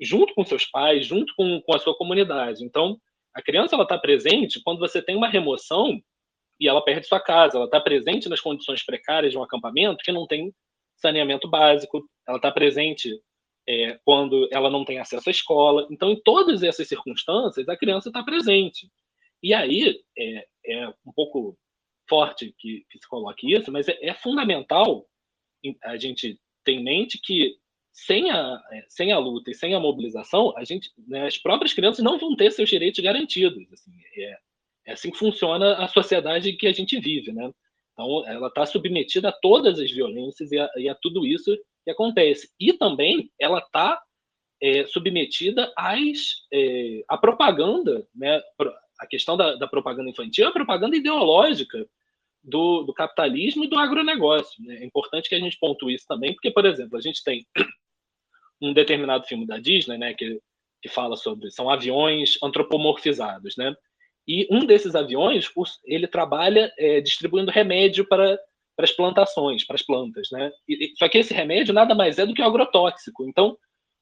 [0.01, 2.65] junto com seus pais, junto com, com a sua comunidade.
[2.65, 2.97] Então,
[3.35, 6.01] a criança está presente quando você tem uma remoção
[6.61, 7.57] e ela perde sua casa.
[7.57, 10.55] Ela está presente nas condições precárias de um acampamento que não tem
[10.95, 12.09] saneamento básico.
[12.25, 13.11] Ela está presente
[13.69, 15.87] é, quando ela não tem acesso à escola.
[15.91, 18.91] Então, em todas essas circunstâncias, a criança está presente.
[19.43, 21.59] E aí é, é um pouco
[22.09, 25.07] forte que, que se coloque isso, mas é, é, fundamental
[25.83, 27.57] a gente ter em mente que
[27.93, 31.73] sem a, é, sem a luta e sem a mobilização, a gente, né, as próprias
[31.73, 33.73] crianças não vão ter seus direitos garantidos.
[33.73, 34.39] Assim, é,
[34.87, 37.51] é assim que funciona a sociedade que a gente vive, né?
[37.93, 41.91] Então, ela está submetida a todas as violências e a, e a, tudo isso que
[41.93, 42.51] acontece.
[42.59, 44.03] E também ela está
[44.61, 48.43] é, submetida às, é, à propaganda, né?
[48.99, 51.87] a questão da, da propaganda infantil é a propaganda ideológica
[52.43, 54.65] do, do capitalismo e do agronegócio.
[54.65, 54.79] Né?
[54.79, 57.47] É importante que a gente pontue isso também, porque, por exemplo, a gente tem
[58.61, 60.41] um determinado filme da Disney, né, que,
[60.83, 63.73] que fala sobre são aviões antropomorfizados, né?
[64.29, 65.49] E um desses aviões,
[65.85, 68.37] ele trabalha é, distribuindo remédio para,
[68.77, 70.53] para as plantações, para as plantas, né?
[70.69, 73.27] E, só que esse remédio nada mais é do que um agrotóxico.
[73.27, 73.57] Então,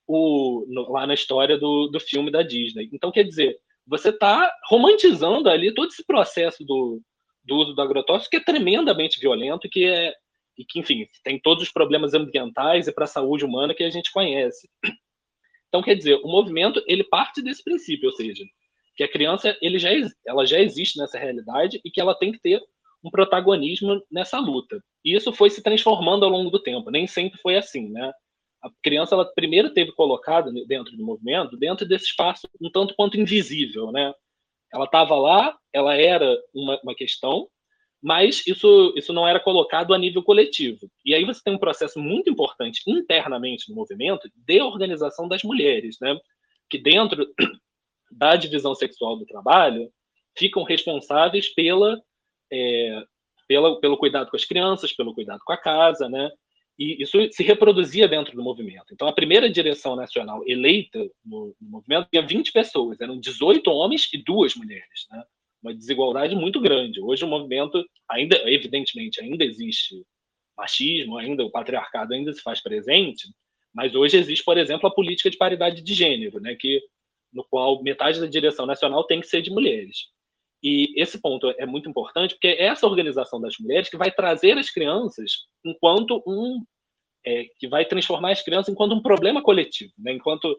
[0.06, 2.90] o, no, lá na história do, do filme da Disney.
[2.92, 3.56] Então, quer dizer,
[3.86, 7.00] você está romantizando ali todo esse processo do,
[7.44, 10.12] do uso do agrotóxico, que é tremendamente violento, que é
[10.56, 13.90] e que, enfim, tem todos os problemas ambientais e para a saúde humana que a
[13.90, 14.68] gente conhece.
[15.68, 18.44] Então, quer dizer, o movimento ele parte desse princípio, ou seja,
[18.96, 19.90] que a criança ele já,
[20.24, 22.62] ela já existe nessa realidade e que ela tem que ter
[23.04, 24.82] um protagonismo nessa luta.
[25.04, 26.90] E isso foi se transformando ao longo do tempo.
[26.90, 28.12] Nem sempre foi assim, né?
[28.62, 33.20] A criança ela primeiro teve colocada dentro do movimento, dentro desse espaço um tanto quanto
[33.20, 34.12] invisível, né?
[34.72, 37.46] Ela estava lá, ela era uma, uma questão,
[38.02, 40.90] mas isso, isso não era colocado a nível coletivo.
[41.04, 45.96] E aí você tem um processo muito importante internamente no movimento de organização das mulheres,
[46.00, 46.18] né?
[46.68, 47.26] que dentro
[48.10, 49.90] da divisão sexual do trabalho
[50.36, 52.00] ficam responsáveis pela,
[52.52, 53.02] é,
[53.46, 56.30] pela, pelo cuidado com as crianças, pelo cuidado com a casa, né?
[56.78, 58.86] E isso se reproduzia dentro do movimento.
[58.92, 64.08] Então, a primeira direção nacional eleita no, no movimento tinha 20 pessoas, eram 18 homens
[64.12, 65.22] e duas mulheres, né?
[65.64, 67.00] uma desigualdade muito grande.
[67.00, 70.04] Hoje o movimento ainda, evidentemente, ainda existe
[70.56, 73.26] machismo, ainda o patriarcado ainda se faz presente,
[73.74, 76.80] mas hoje existe, por exemplo, a política de paridade de gênero, né, que
[77.32, 80.06] no qual metade da direção nacional tem que ser de mulheres.
[80.64, 84.56] E esse ponto é muito importante, porque é essa organização das mulheres que vai trazer
[84.56, 86.64] as crianças enquanto um
[87.24, 90.12] é, que vai transformar as crianças enquanto um problema coletivo, né?
[90.12, 90.58] enquanto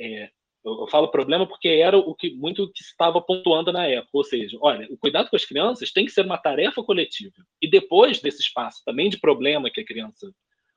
[0.00, 0.30] é,
[0.64, 4.56] eu, falo problema porque era o que muito que estava pontuando na época, ou seja,
[4.60, 7.34] olha, o cuidado com as crianças tem que ser uma tarefa coletiva.
[7.60, 10.32] E depois desse espaço também de problema que a criança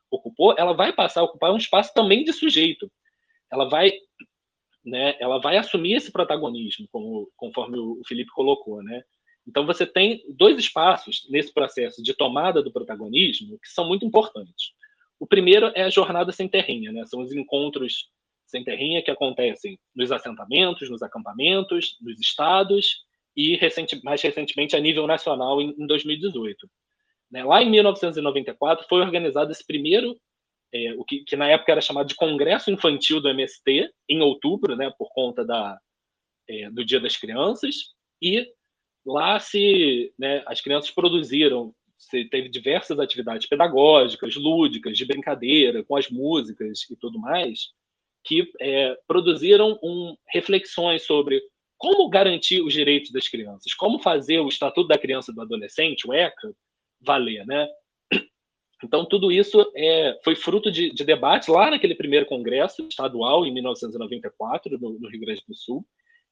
[0.09, 2.91] ocupou, ela vai passar a ocupar um espaço também de sujeito.
[3.51, 3.91] Ela vai,
[4.85, 9.03] né, ela vai assumir esse protagonismo, como, conforme o Felipe colocou, né?
[9.47, 14.71] Então você tem dois espaços nesse processo de tomada do protagonismo que são muito importantes.
[15.19, 17.05] O primeiro é a jornada sem terrinha, né?
[17.05, 18.09] São os encontros
[18.45, 23.03] sem terrinha que acontecem nos assentamentos, nos acampamentos, nos estados
[23.35, 26.69] e recente, mais recentemente a nível nacional em, em 2018.
[27.31, 27.43] Né?
[27.43, 30.15] Lá em 1994 foi organizado esse primeiro,
[30.73, 34.75] é, o que, que, na época era chamado de Congresso Infantil do MST, em outubro,
[34.75, 35.77] né, por conta da,
[36.49, 38.47] é, do Dia das Crianças, e
[39.05, 45.95] lá se né, as crianças produziram se teve diversas atividades pedagógicas, lúdicas, de brincadeira, com
[45.95, 47.69] as músicas e tudo mais,
[48.25, 51.41] que é, produziram um, reflexões sobre
[51.77, 56.07] como garantir os direitos das crianças, como fazer o Estatuto da Criança e do Adolescente,
[56.07, 56.53] o ECA,
[57.01, 57.67] valer, né?
[58.83, 63.53] Então, tudo isso é, foi fruto de, de debates lá naquele primeiro congresso estadual, em
[63.53, 65.85] 1994, no, no, Rio Grande do Sul,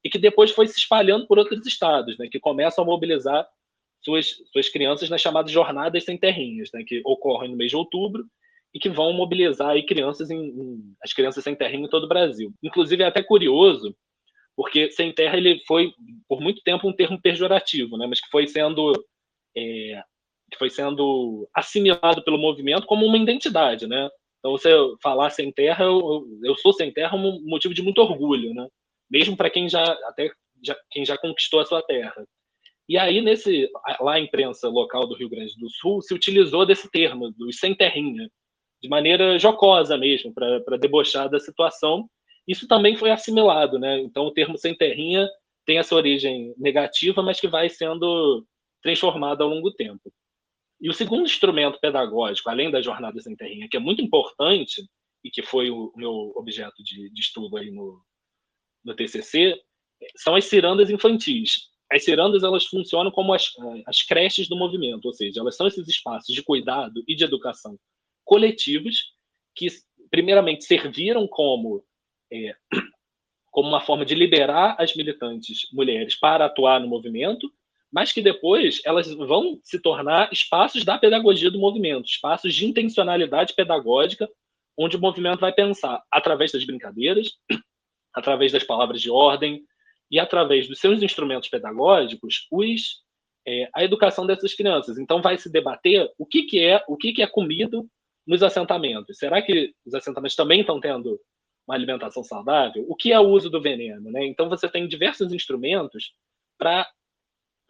[0.03, 3.47] e que depois foi se espalhando por outros estados, né, que começam a mobilizar
[4.03, 8.25] suas, suas crianças nas chamadas jornadas sem terrinhas, né, que ocorrem no mês de outubro
[8.73, 12.09] e que vão mobilizar aí crianças em, em, as crianças sem terra em todo o
[12.09, 12.53] Brasil.
[12.63, 13.95] Inclusive é até curioso,
[14.55, 15.93] porque sem terra ele foi
[16.27, 18.07] por muito tempo um termo pejorativo, né?
[18.07, 18.93] Mas que foi sendo
[19.55, 20.03] é,
[20.51, 24.09] que foi sendo assimilado pelo movimento como uma identidade, né?
[24.39, 24.69] Então você
[25.01, 28.67] falar sem terra, eu, eu sou sem terra, é um motivo de muito orgulho, né?
[29.09, 30.31] Mesmo para quem já até
[30.63, 32.25] já, quem já conquistou a sua terra.
[32.89, 33.69] E aí nesse
[34.01, 37.73] lá a imprensa local do Rio Grande do Sul se utilizou desse termo dos sem
[37.75, 38.29] terrinha
[38.81, 42.09] de maneira jocosa mesmo, para debochar da situação.
[42.47, 43.99] Isso também foi assimilado, né?
[43.99, 45.29] Então o termo sem terrinha
[45.65, 48.43] tem essa origem negativa, mas que vai sendo
[48.81, 50.11] transformado ao longo do tempo.
[50.81, 54.81] E o segundo instrumento pedagógico, além da jornada sem terrinha, que é muito importante
[55.23, 58.03] e que foi o meu objeto de, de estudo aí no,
[58.83, 59.61] no TCC,
[60.17, 61.69] são as cirandas infantis.
[61.91, 63.51] As cirandas elas funcionam como as,
[63.85, 67.77] as creches do movimento, ou seja, elas são esses espaços de cuidado e de educação
[68.23, 69.13] coletivos
[69.53, 69.67] que,
[70.09, 71.83] primeiramente, serviram como,
[72.31, 72.55] é,
[73.51, 77.53] como uma forma de liberar as militantes mulheres para atuar no movimento,
[77.91, 83.53] mas que depois elas vão se tornar espaços da pedagogia do movimento, espaços de intencionalidade
[83.53, 84.29] pedagógica,
[84.77, 87.31] onde o movimento vai pensar através das brincadeiras,
[88.15, 89.61] através das palavras de ordem
[90.09, 93.01] e através dos seus instrumentos pedagógicos, os,
[93.47, 94.97] é, a educação dessas crianças.
[94.97, 97.87] Então vai se debater o que, que é o que, que é comido
[98.25, 99.17] nos assentamentos.
[99.17, 101.19] Será que os assentamentos também estão tendo
[101.67, 102.85] uma alimentação saudável?
[102.87, 104.11] O que é o uso do veneno?
[104.11, 104.25] Né?
[104.25, 106.13] Então, você tem diversos instrumentos
[106.57, 106.87] para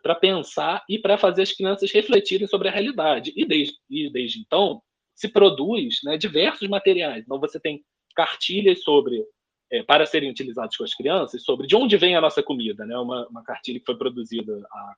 [0.02, 3.32] para pensar e para fazer as crianças refletirem sobre a realidade.
[3.36, 4.82] E desde, e desde então,
[5.16, 7.24] se produz né, diversos materiais.
[7.24, 7.84] Então, você tem
[8.16, 9.24] cartilhas sobre,
[9.72, 12.86] é, para serem utilizados com as crianças, sobre de onde vem a nossa comida.
[12.86, 12.98] Né?
[12.98, 14.96] Uma, uma cartilha que foi produzida há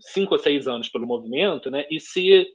[0.00, 1.86] cinco ou seis anos pelo movimento, né?
[1.90, 2.46] e se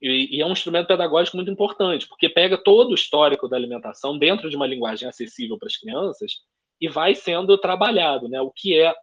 [0.00, 4.16] e, e, é um instrumento pedagógico muito importante, porque pega todo o histórico da alimentação
[4.16, 6.32] dentro de uma linguagem acessível para as crianças
[6.80, 8.40] e vai sendo trabalhado, né?
[8.40, 8.94] O que é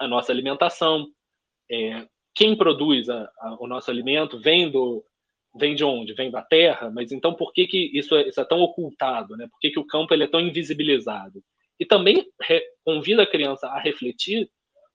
[0.00, 1.06] a nossa alimentação,
[1.70, 5.04] é, quem produz a, a, o nosso alimento vem do
[5.54, 6.14] vem de onde?
[6.14, 9.46] Vem da terra, mas então por que, que isso, é, isso é tão ocultado, né?
[9.48, 11.42] Por que, que o campo ele é tão invisibilizado?
[11.78, 14.48] E também re, convida a criança a refletir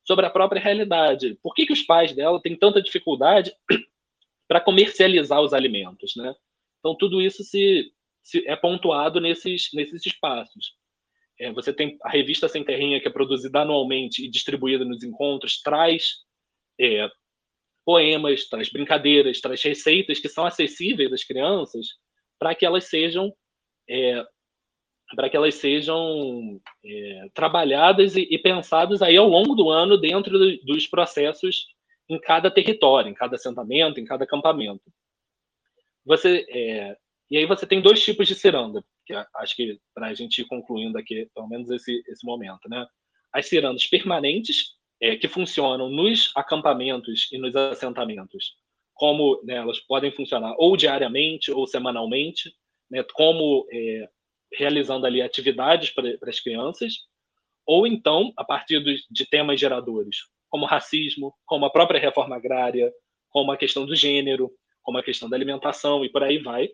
[0.04, 1.38] sobre a própria realidade.
[1.42, 3.54] Por que, que os pais dela têm tanta dificuldade
[4.48, 6.34] para comercializar os alimentos, né?
[6.80, 7.92] Então tudo isso se,
[8.24, 10.74] se é pontuado nesses nesses espaços.
[11.40, 15.62] É, você tem a revista Sem Terrinha que é produzida anualmente e distribuída nos encontros,
[15.62, 16.16] traz
[16.80, 17.10] é,
[17.86, 21.88] poemas, traz brincadeiras, traz receitas que são acessíveis às crianças
[22.40, 23.34] para que elas sejam
[23.90, 24.26] é,
[25.16, 30.40] para que elas sejam é, trabalhadas e, e, pensadas aí ao longo do ano dentro
[30.40, 31.68] do, dos processos
[32.10, 34.84] em cada território, em cada assentamento, em cada acampamento.
[36.04, 36.98] Você é,
[37.30, 40.46] e aí você tem dois tipos de ciranda, que acho que para a gente ir
[40.46, 42.86] concluindo aqui, pelo menos esse, esse momento, né?
[43.34, 48.54] As cirandas permanentes, é, que funcionam nos acampamentos e nos assentamentos,
[48.94, 52.54] como né, elas podem funcionar ou diariamente ou semanalmente,
[52.90, 54.08] né, como é,
[54.54, 56.94] realizando ali atividades para as crianças,
[57.66, 60.18] ou então a partir de temas geradores,
[60.50, 62.92] como racismo, como a própria reforma agrária,
[63.30, 64.50] como a questão do gênero,
[64.82, 66.70] como a questão da alimentação e por aí vai,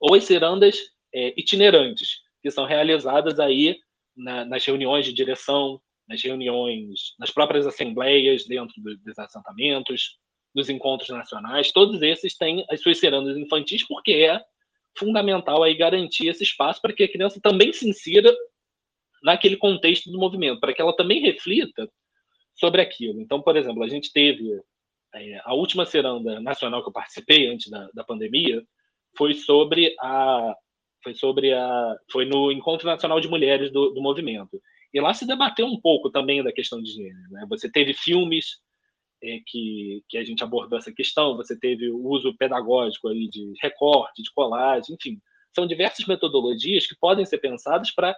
[0.00, 0.78] ou as cirandas
[1.14, 3.76] é, itinerantes, que são realizadas aí
[4.16, 10.18] na, nas reuniões de direção, nas reuniões, nas próprias assembleias dentro dos assentamentos,
[10.54, 14.40] dos encontros nacionais, todos esses têm as suas cirandas infantis, porque é
[14.96, 18.34] fundamental aí garantir esse espaço para que a criança também se insira
[19.22, 21.90] naquele contexto do movimento, para que ela também reflita
[22.54, 23.20] sobre aquilo.
[23.20, 24.58] Então, por exemplo, a gente teve
[25.14, 28.64] é, a última ciranda nacional que eu participei antes da, da pandemia
[29.16, 30.54] foi sobre a
[31.02, 34.60] foi sobre a foi no encontro nacional de mulheres do, do movimento
[34.92, 37.46] e lá se debateu um pouco também da questão de gênero né?
[37.48, 38.58] você teve filmes
[39.22, 43.52] é, que que a gente abordou essa questão você teve o uso pedagógico aí de
[43.62, 45.20] recorte de colagem enfim
[45.54, 48.16] são diversas metodologias que podem ser pensadas para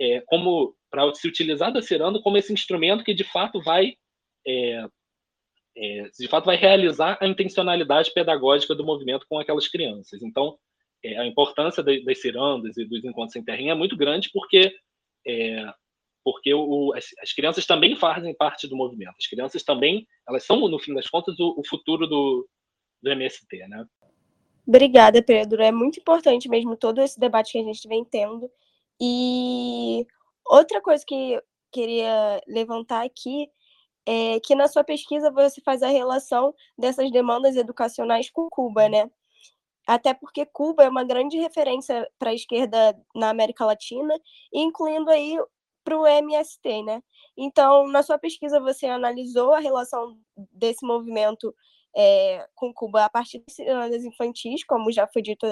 [0.00, 3.94] é, como para se utilizar da ciranda como esse instrumento que de fato vai
[4.46, 4.86] é,
[5.76, 10.22] é, de fato vai realizar a intencionalidade pedagógica do movimento com aquelas crianças.
[10.22, 10.58] Então,
[11.04, 14.74] é, a importância de, das cirandas e dos encontros sem terrinha é muito grande porque
[15.26, 15.72] é,
[16.22, 19.14] porque o, as, as, crianças também fazem parte do movimento.
[19.18, 22.46] As crianças também, elas são, no fim das contas, o, o futuro do,
[23.02, 23.86] do MST, né?
[24.66, 25.62] Obrigada, Pedro.
[25.62, 28.50] É muito importante mesmo todo esse debate que a gente vem tendo.
[29.00, 30.06] E
[30.46, 31.42] outra coisa que
[31.72, 33.48] queria levantar aqui
[34.06, 39.10] é, que na sua pesquisa você faz a relação dessas demandas educacionais com Cuba, né?
[39.86, 44.14] Até porque Cuba é uma grande referência para a esquerda na América Latina,
[44.52, 45.36] incluindo aí
[45.82, 47.02] para o MST, né?
[47.36, 50.18] Então, na sua pesquisa você analisou a relação
[50.52, 51.54] desse movimento
[51.96, 55.46] é, com Cuba a partir das infantis, como já foi dito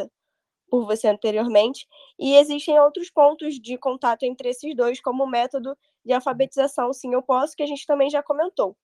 [0.71, 1.87] por você anteriormente,
[2.19, 5.77] e existem outros pontos de contato entre esses dois, como o método
[6.09, 8.77] de alfabetização Sim Eu Posso, que a gente também já comentou.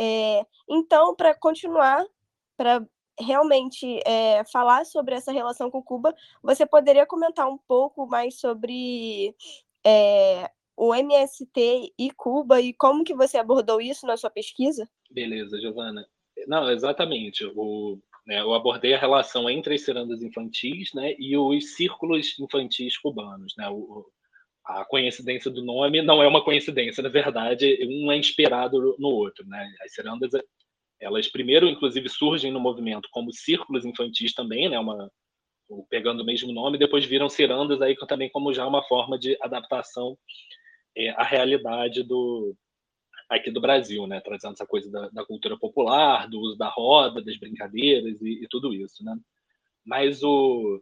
[0.00, 2.04] É, então, para continuar,
[2.56, 2.84] para
[3.20, 6.12] realmente é, falar sobre essa relação com Cuba,
[6.42, 9.36] você poderia comentar um pouco mais sobre
[9.86, 14.88] é, o MST e Cuba e como que você abordou isso na sua pesquisa?
[15.10, 16.04] Beleza, Giovana.
[16.48, 17.44] Não, exatamente.
[17.54, 22.98] O, né, eu abordei a relação entre as cirandas infantis né, e os círculos infantis
[22.98, 23.54] cubanos.
[23.56, 24.06] Né, o,
[24.64, 29.46] a coincidência do nome não é uma coincidência, na verdade, um é inspirado no outro.
[29.46, 29.70] Né?
[29.82, 30.30] As cirandas,
[31.00, 34.78] elas primeiro, inclusive, surgem no movimento como círculos infantis também, né?
[34.78, 35.10] uma,
[35.90, 40.16] pegando o mesmo nome, depois viram cirandas aí também como já uma forma de adaptação
[40.96, 42.56] é, à realidade do,
[43.28, 44.20] aqui do Brasil, né?
[44.20, 48.48] Trazendo essa coisa da, da cultura popular, do uso da roda, das brincadeiras e, e
[48.48, 49.16] tudo isso, né?
[49.84, 50.80] Mas o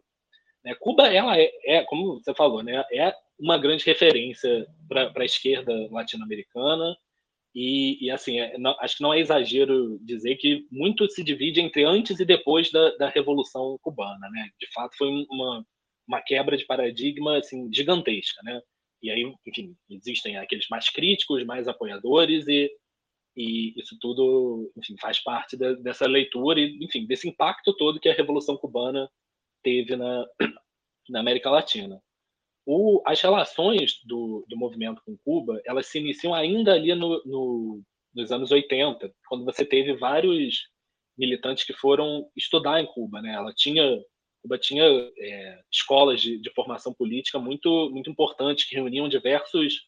[0.63, 2.83] né, Cuba, ela é, é, como você falou, né?
[2.91, 3.13] É
[3.43, 6.95] uma grande referência para a esquerda latino-americana
[7.55, 11.61] e, e, assim, é, não, acho que não é exagero dizer que muito se divide
[11.61, 14.49] entre antes e depois da, da Revolução Cubana, né?
[14.59, 15.65] De fato, foi uma,
[16.07, 18.59] uma quebra de paradigma assim, gigantesca, né?
[19.03, 22.71] E aí, enfim, existem aqueles mais críticos, mais apoiadores, e,
[23.35, 28.09] E isso tudo, enfim, faz parte de, dessa leitura e, enfim, desse impacto todo que
[28.09, 29.09] a Revolução Cubana
[29.63, 30.25] teve na,
[31.09, 32.01] na América Latina.
[32.65, 37.83] O, as relações do, do movimento com Cuba, elas se iniciam ainda ali no, no,
[38.15, 40.69] nos anos 80, quando você teve vários
[41.17, 43.33] militantes que foram estudar em Cuba, né?
[43.33, 44.01] Ela tinha
[44.41, 44.83] Cuba tinha
[45.17, 49.87] é, escolas de, de, formação política muito muito importantes que reuniam diversos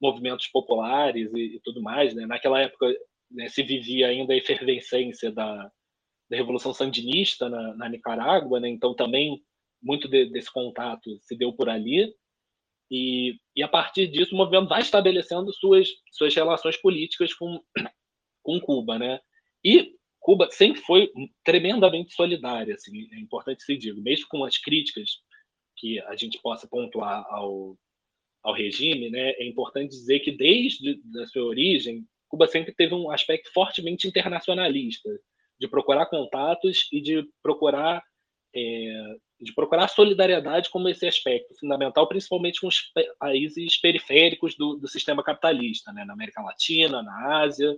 [0.00, 2.14] movimentos populares e, e tudo mais.
[2.14, 2.26] Né?
[2.26, 2.86] Naquela época
[3.30, 5.70] né, se vivia ainda a efervescência da,
[6.30, 8.68] da revolução sandinista na, na Nicarágua, né?
[8.68, 9.42] então também
[9.82, 12.12] muito de, desse contato se deu por ali.
[12.90, 17.62] E, e a partir disso o movimento vai estabelecendo suas suas relações políticas com
[18.42, 19.20] com Cuba, né?
[19.64, 21.10] E Cuba sempre foi
[21.44, 25.18] tremendamente solidária, assim, é importante se dizer, mesmo com as críticas
[25.76, 27.76] que a gente possa pontuar ao,
[28.42, 33.10] ao regime, né, é importante dizer que desde a sua origem, Cuba sempre teve um
[33.10, 35.08] aspecto fortemente internacionalista,
[35.58, 38.02] de procurar contatos e de procurar
[38.54, 44.86] é, de procurar solidariedade como esse aspecto fundamental, principalmente com os países periféricos do, do
[44.86, 47.76] sistema capitalista, né, na América Latina, na Ásia,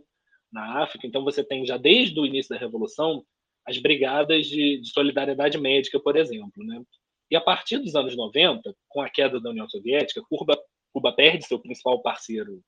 [0.53, 1.07] na África.
[1.07, 3.25] Então, você tem já desde o início da Revolução
[3.65, 6.65] as brigadas de, de solidariedade médica, por exemplo.
[6.65, 6.83] Né?
[7.31, 10.59] E a partir dos anos 90, com a queda da União Soviética, Cuba,
[10.93, 12.61] Cuba perde seu principal parceiro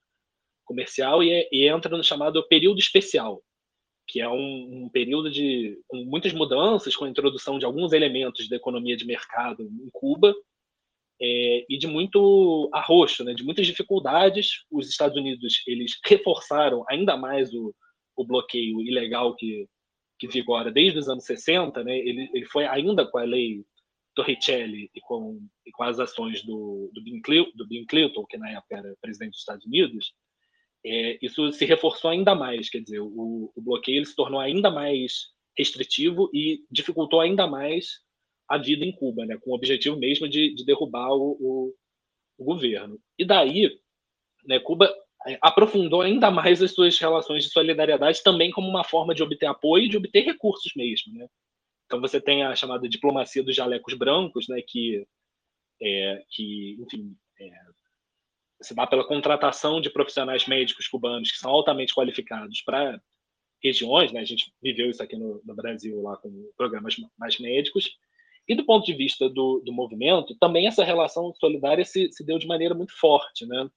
[0.65, 3.43] comercial e, é, e, entra no chamado período especial,
[4.07, 8.49] que é um, um, período de com muitas mudanças, com a introdução de alguns elementos
[8.49, 10.35] da economia de mercado em Cuba
[11.21, 14.65] é, e de muito arroxo, né, de muitas dificuldades.
[14.71, 17.75] Os Estados Unidos eles reforçaram ainda mais o,
[18.17, 19.67] o bloqueio ilegal que,
[20.19, 21.83] que vigora desde os anos 60.
[21.83, 23.65] Né, ele, ele foi ainda com a lei
[24.15, 28.37] Torricelli e com, e com as ações do, do, Bill Clinton, do Bill Clinton, que
[28.37, 30.13] na época era presidente dos Estados Unidos,
[30.85, 32.69] é, isso se reforçou ainda mais.
[32.69, 38.03] Quer dizer, o, o bloqueio se tornou ainda mais restritivo e dificultou ainda mais
[38.49, 41.75] a vida em Cuba, né, com o objetivo mesmo de, de derrubar o, o,
[42.39, 43.01] o, governo.
[43.19, 43.71] E daí,
[44.47, 44.93] né, Cuba
[45.27, 49.47] é, aprofundou ainda mais as suas relações de solidariedade também como uma forma de obter
[49.47, 51.15] apoio e de obter recursos mesmo.
[51.15, 51.27] Né?
[51.87, 55.07] Então você tem a chamada diplomacia dos jalecos brancos, né, que,
[55.81, 57.51] é, que enfim, é,
[58.65, 63.01] se dá pela contratação de profissionais médicos cubanos que são altamente qualificados para
[63.63, 64.21] regiões, né?
[64.21, 67.91] A gente viveu isso aqui no, no Brasil lá com programas mais médicos
[68.47, 72.39] e do ponto de vista do, do movimento, também essa relação solidária se, se deu
[72.39, 73.69] de maneira muito forte, né?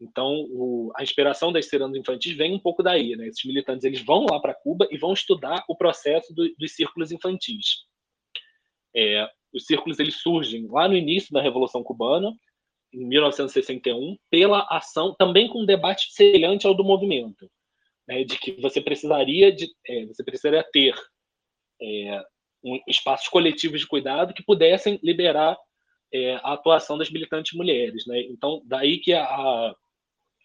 [0.00, 3.26] Então, o, a inspiração das ciranas infantis vem um pouco daí, né?
[3.26, 7.10] Esses militantes eles vão lá para Cuba e vão estudar o processo do, dos círculos
[7.10, 7.84] infantis.
[8.94, 12.32] É, os círculos eles surgem lá no início da Revolução Cubana,
[12.92, 17.50] em 1961, pela ação, também com um debate semelhante ao do movimento,
[18.06, 18.24] né?
[18.24, 20.94] De que você precisaria de, é, você precisaria ter
[21.80, 22.22] é,
[22.64, 25.56] um, espaços coletivos de cuidado que pudessem liberar
[26.12, 28.06] é, a atuação das militantes mulheres.
[28.06, 28.20] Né?
[28.22, 29.74] Então, daí que a, a,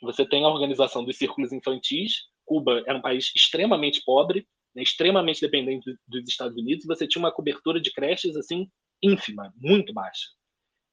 [0.02, 2.32] você tem a organização dos círculos infantis.
[2.46, 7.32] Cuba era um país extremamente pobre, né, extremamente dependente dos Estados Unidos, você tinha uma
[7.32, 8.70] cobertura de creches assim
[9.02, 10.28] ínfima, muito baixa.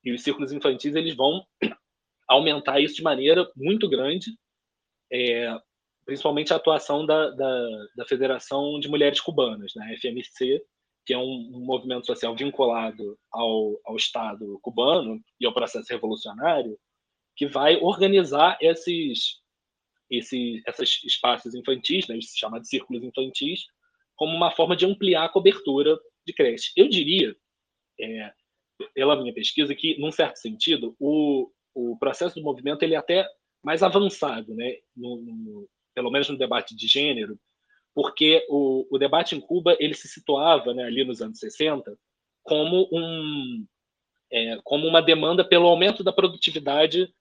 [0.05, 1.45] E os círculos infantis eles vão
[2.29, 4.31] aumentar isso de maneira muito grande,
[5.13, 5.53] é,
[6.05, 10.63] principalmente a atuação da, da, da, Federação de Mulheres Cubanas, né, FMC,
[11.05, 16.79] que é um, um movimento social vinculado ao, ao Estado cubano e ao processo revolucionário,
[17.37, 19.41] que vai organizar esses,
[20.11, 23.65] esses, esses espaços infantis, né, chamados círculos infantis,
[24.17, 26.73] como uma forma de ampliar a cobertura de creche.
[26.77, 27.35] Eu diria,
[27.99, 28.33] é,
[28.95, 33.27] pela minha pesquisa, que, num certo sentido, o, o processo do movimento ele é até
[33.63, 37.39] mais avançado, né, no, no, pelo menos no debate de gênero,
[37.95, 41.97] porque o, o debate em Cuba ele se situava né, ali nos anos 60
[42.43, 43.67] como, um,
[44.33, 47.13] é, como uma demanda pelo aumento da produtividade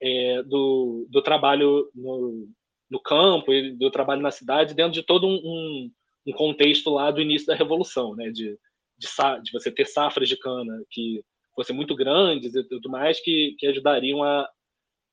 [0.00, 2.48] é, do, do trabalho no,
[2.90, 5.90] no campo e do trabalho na cidade dentro de todo um,
[6.26, 8.58] um contexto lá do início da Revolução, né, de,
[8.98, 9.08] de,
[9.42, 11.22] de, você ter safras de cana que
[11.54, 14.48] fossem muito grandes e tudo mais, que, que ajudariam a,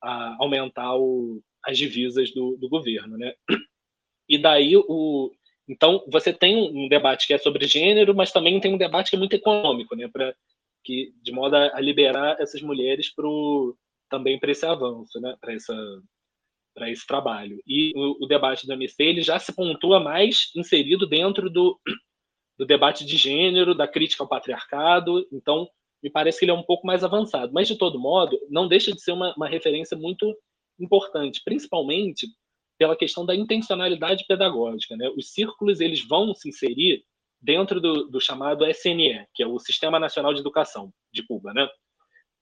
[0.02, 3.16] a aumentar o, as divisas do, do governo.
[3.16, 3.32] Né?
[4.28, 5.30] E daí o
[5.68, 9.16] então você tem um debate que é sobre gênero, mas também tem um debate que
[9.16, 10.34] é muito econômico, né, para
[10.84, 13.10] que de modo a, liberar essas mulheres
[14.10, 15.74] também para esse avanço, né, para essa
[16.74, 17.60] para esse trabalho.
[17.66, 21.78] E o, o, debate do MC ele já se pontua mais inserido dentro do,
[22.58, 25.26] do debate de gênero, da crítica ao patriarcado.
[25.32, 25.68] Então,
[26.02, 27.52] me parece que ele é um pouco mais avançado.
[27.52, 30.34] Mas, de todo modo, não deixa de ser uma, uma referência muito
[30.78, 32.26] importante, principalmente
[32.78, 34.96] pela questão da intencionalidade pedagógica.
[34.96, 35.08] Né?
[35.16, 37.04] Os círculos eles vão se inserir
[37.40, 41.68] dentro do, do, chamado SNE, que é o Sistema Nacional de Educação de Cuba, né?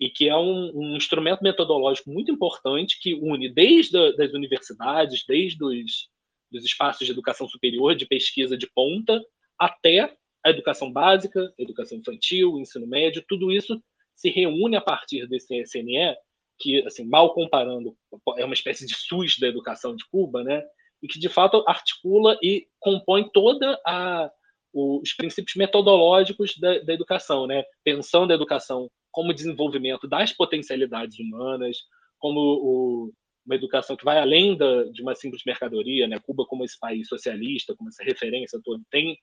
[0.01, 5.25] e que é um, um instrumento metodológico muito importante que une desde a, das universidades,
[5.27, 6.11] desde os
[6.51, 9.19] dos espaços de educação superior, de pesquisa de ponta,
[9.65, 10.13] até
[10.45, 13.81] a educação básica, educação infantil, ensino médio, tudo isso
[14.17, 16.17] se reúne a partir desse SNE,
[16.59, 17.97] que, assim, mal comparando,
[18.37, 20.63] é uma espécie de SUS da educação de Cuba, né?
[21.03, 24.31] E que, de fato, articula e compõe toda a
[24.75, 27.63] os princípios metodológicos da, da educação, né?
[27.85, 31.77] Pensando a educação como desenvolvimento das potencialidades humanas,
[32.19, 33.13] como o,
[33.45, 36.19] uma educação que vai além da, de uma simples mercadoria, né?
[36.21, 39.19] Cuba como esse país socialista, como essa referência toda, tem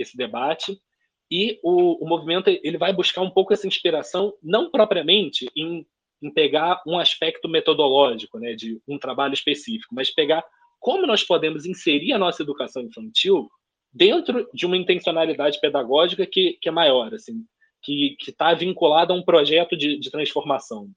[0.00, 0.80] esse debate
[1.30, 5.86] e o, o movimento ele vai buscar um pouco essa inspiração, não propriamente em,
[6.20, 10.44] em pegar um aspecto metodológico, né, de um trabalho específico, mas pegar
[10.80, 13.48] como nós podemos inserir a nossa educação infantil
[13.92, 17.44] dentro de uma intencionalidade pedagógica que, que é maior, assim,
[17.82, 20.90] que está vinculada a um projeto de, de transformação.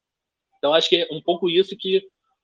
[0.58, 2.01] Então, acho que é um pouco isso que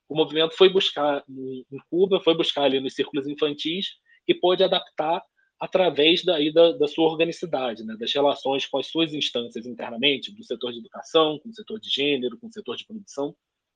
[0.08, 3.86] o movimento foi buscar em Cuba, foi buscar ali nos círculos infantis
[4.26, 5.22] e pôde adaptar
[5.60, 10.42] através daí da, da sua organicidade, né, das relações com as suas instâncias internamente, do
[10.42, 13.34] setor de educação, com o setor de gênero, com o setor de produção,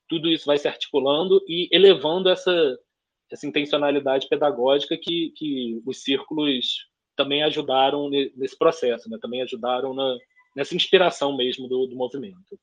[0.09, 2.79] tudo isso vai se articulando e elevando essa,
[3.31, 10.17] essa intencionalidade pedagógica que, que os círculos também ajudaram nesse processo, né, também ajudaram na,
[10.57, 12.59] nessa inspiração mesmo do, do movimento.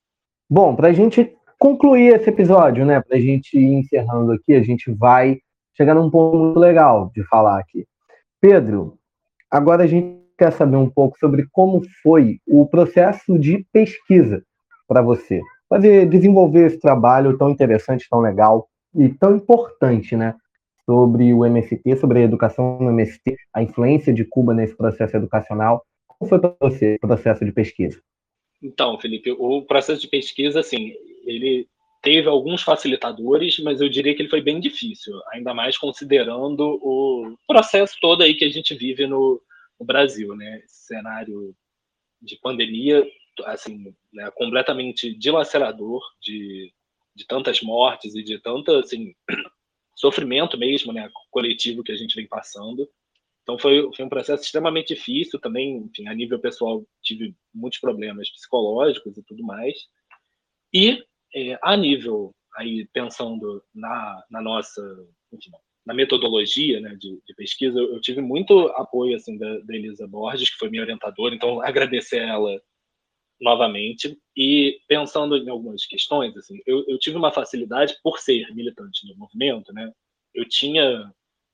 [0.49, 4.63] Bom, para a gente concluir esse episódio, né, para a gente ir encerrando aqui, a
[4.63, 5.39] gente vai
[5.77, 7.85] chegar num ponto muito legal de falar aqui.
[8.41, 8.97] Pedro,
[9.51, 14.41] Agora a gente quer saber um pouco sobre como foi o processo de pesquisa
[14.87, 20.35] para você, fazer desenvolver esse trabalho tão interessante, tão legal e tão importante, né?
[20.85, 25.85] Sobre o MST, sobre a educação no MST, a influência de Cuba nesse processo educacional.
[26.07, 28.01] Como foi para você o processo de pesquisa?
[28.63, 30.93] Então, Felipe, o processo de pesquisa, assim,
[31.25, 31.67] ele
[32.01, 37.37] teve alguns facilitadores, mas eu diria que ele foi bem difícil, ainda mais considerando o
[37.47, 39.41] processo todo aí que a gente vive no,
[39.79, 40.61] no Brasil, né?
[40.65, 41.55] Esse cenário
[42.21, 43.05] de pandemia,
[43.45, 46.73] assim, né, completamente dilacerador, de,
[47.15, 49.13] de tantas mortes e de tanto, assim,
[49.95, 52.89] sofrimento mesmo, né, coletivo que a gente vem passando.
[53.43, 58.29] Então foi, foi um processo extremamente difícil também, enfim, a nível pessoal tive muitos problemas
[58.29, 59.75] psicológicos e tudo mais.
[60.73, 64.81] E é, a nível, aí pensando na, na nossa,
[65.31, 65.51] enfim,
[65.85, 70.07] na metodologia né, de, de pesquisa, eu, eu, tive muito apoio assim da, da, Elisa
[70.07, 72.61] Borges, que foi minha orientadora, então agradecer a ela
[73.39, 74.17] novamente.
[74.37, 79.17] E pensando em algumas questões, assim, eu, eu tive uma facilidade por ser militante do
[79.17, 79.91] movimento, né?
[80.33, 81.11] Eu tinha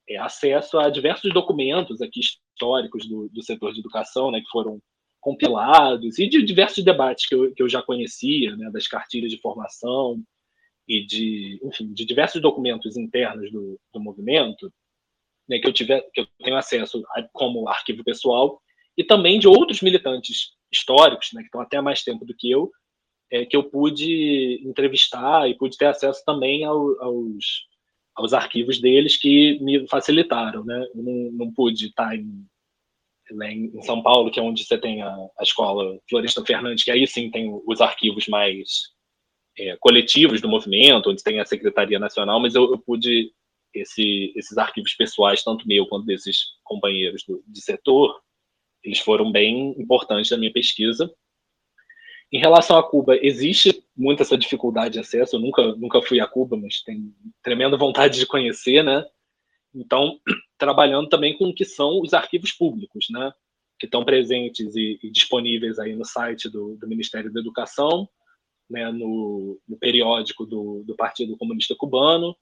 [0.09, 4.81] é, acesso a diversos documentos aqui históricos do, do setor de educação, né, que foram
[5.27, 9.41] compilados e de diversos debates que eu, que eu já conhecia, né, das cartilhas de
[9.41, 10.23] formação
[10.87, 14.71] e de, enfim, de diversos documentos internos do, do movimento,
[15.45, 18.61] né, que eu tiver, que eu tenho acesso a, como arquivo pessoal
[18.97, 22.71] e também de outros militantes históricos, né, que estão até mais tempo do que eu,
[23.29, 27.67] é, que eu pude entrevistar e pude ter acesso também ao, aos,
[28.15, 30.87] aos arquivos deles que me facilitaram, né?
[30.95, 32.47] Eu não, não pude estar em
[33.31, 36.91] né, em São Paulo, que é onde você tem a, a escola Floresta Fernandes, que
[36.91, 38.93] aí sim tem os arquivos mais
[39.57, 43.31] é, coletivos do movimento, onde tem a Secretaria Nacional, mas eu, eu pude,
[43.73, 48.19] esse, esses arquivos pessoais, tanto meu quanto desses companheiros do, de setor,
[48.83, 51.11] eles foram bem importantes na minha pesquisa.
[52.31, 55.37] Em relação a Cuba, existe muita essa dificuldade de acesso.
[55.37, 59.05] Eu nunca, nunca fui a Cuba, mas tenho tremenda vontade de conhecer, né?
[59.77, 60.19] Então,
[60.57, 63.31] trabalhando também com o que são os arquivos públicos, né?
[63.79, 68.09] Que estão presentes e, e disponíveis aí no site do, do Ministério da Educação,
[68.69, 72.35] né, no, no, periódico do, do, Partido Comunista Cubano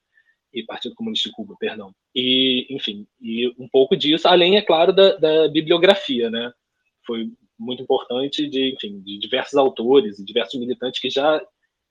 [0.51, 1.93] e Partido Comunista de Cuba, perdão.
[2.15, 6.51] E, enfim, e um pouco disso, além, é claro, da, da bibliografia, né?
[7.05, 7.29] Foi
[7.59, 11.45] muito importante de, enfim, de diversos autores e diversos militantes que já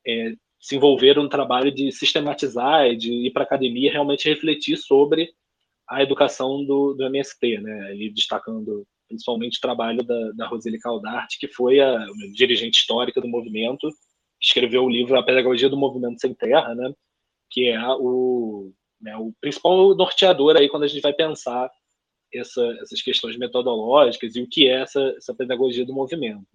[0.06, 0.34] é,
[0.64, 5.30] se envolveram no trabalho de sistematizar e de ir para a academia realmente refletir sobre
[5.86, 7.94] a educação do, do MST, né?
[7.94, 13.20] E destacando principalmente o trabalho da, da Roseli Caldarte, que foi a, a dirigente histórica
[13.20, 13.90] do movimento,
[14.40, 16.94] escreveu o livro A Pedagogia do Movimento Sem Terra, né?
[17.50, 21.70] Que é o, né, o principal norteador aí quando a gente vai pensar
[22.32, 26.48] essa, essas questões metodológicas e o que é essa, essa pedagogia do movimento.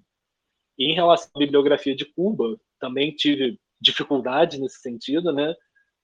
[0.79, 5.53] E em relação à bibliografia de Cuba, também tive dificuldade nesse sentido, né?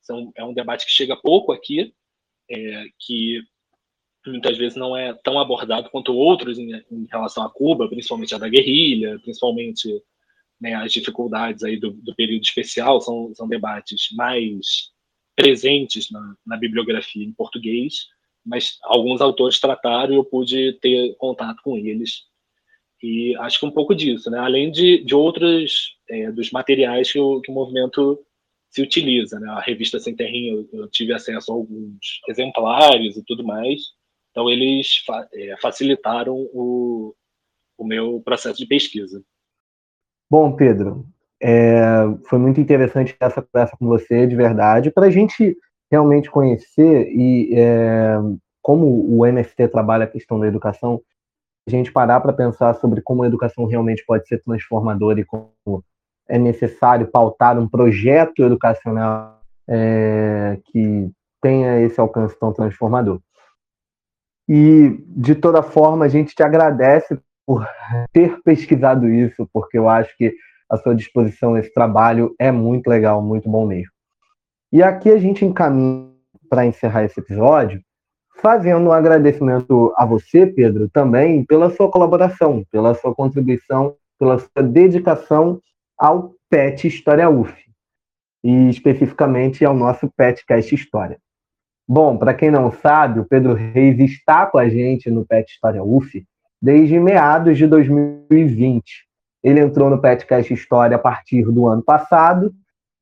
[0.01, 1.93] São, é um debate que chega pouco aqui,
[2.49, 3.41] é, que
[4.25, 8.37] muitas vezes não é tão abordado quanto outros em, em relação a Cuba, principalmente a
[8.37, 10.01] da guerrilha, principalmente
[10.59, 14.91] né, as dificuldades aí do, do, período especial, são, são debates mais
[15.35, 18.07] presentes na, na, bibliografia em português,
[18.45, 22.23] mas alguns autores trataram e eu pude ter contato com eles.
[23.03, 24.39] E acho que um pouco disso, né?
[24.39, 28.19] além de, de outros, é, dos materiais que o, que o movimento
[28.69, 29.39] se utiliza.
[29.39, 29.49] Né?
[29.49, 33.81] A revista Sem Terrinho, eu tive acesso a alguns exemplares e tudo mais,
[34.35, 37.15] então, eles fa é, facilitaram o,
[37.77, 39.23] o meu processo de pesquisa.
[40.29, 41.05] Bom, Pedro,
[41.41, 45.57] é, foi muito interessante essa conversa com você, de verdade, para a gente
[45.89, 48.17] realmente conhecer e é,
[48.61, 51.01] como o MST trabalha a questão da educação,
[51.67, 55.83] gente parar para pensar sobre como a educação realmente pode ser transformadora e como
[56.27, 61.11] é necessário pautar um projeto educacional é, que
[61.41, 63.19] tenha esse alcance tão transformador.
[64.47, 67.67] E, de toda forma, a gente te agradece por
[68.11, 70.35] ter pesquisado isso, porque eu acho que
[70.69, 73.91] a sua disposição esse trabalho é muito legal, muito bom mesmo.
[74.71, 76.11] E aqui a gente encaminha
[76.49, 77.81] para encerrar esse episódio,
[78.41, 84.63] fazendo um agradecimento a você, Pedro, também pela sua colaboração, pela sua contribuição, pela sua
[84.63, 85.59] dedicação
[85.97, 87.53] ao PET História UF,
[88.43, 91.17] e especificamente ao nosso PETcast História.
[91.87, 95.83] Bom, para quem não sabe, o Pedro Reis está com a gente no Pet História
[95.83, 96.25] UF
[96.61, 99.05] desde meados de 2020.
[99.43, 102.51] Ele entrou no Petcast História a partir do ano passado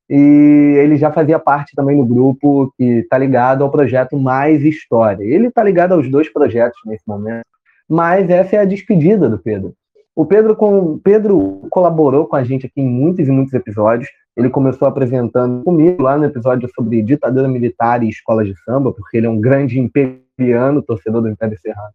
[0.10, 5.24] e ele já fazia parte também do grupo que está ligado ao projeto Mais História.
[5.24, 7.46] Ele está ligado aos dois projetos nesse momento,
[7.90, 9.74] mas essa é a despedida do Pedro.
[10.16, 14.10] O Pedro, com, Pedro colaborou com a gente aqui em muitos e muitos episódios.
[14.38, 19.18] Ele começou apresentando comigo lá no episódio sobre ditadura militar e escolas de samba, porque
[19.18, 21.94] ele é um grande imperiano, torcedor do Império Serrano.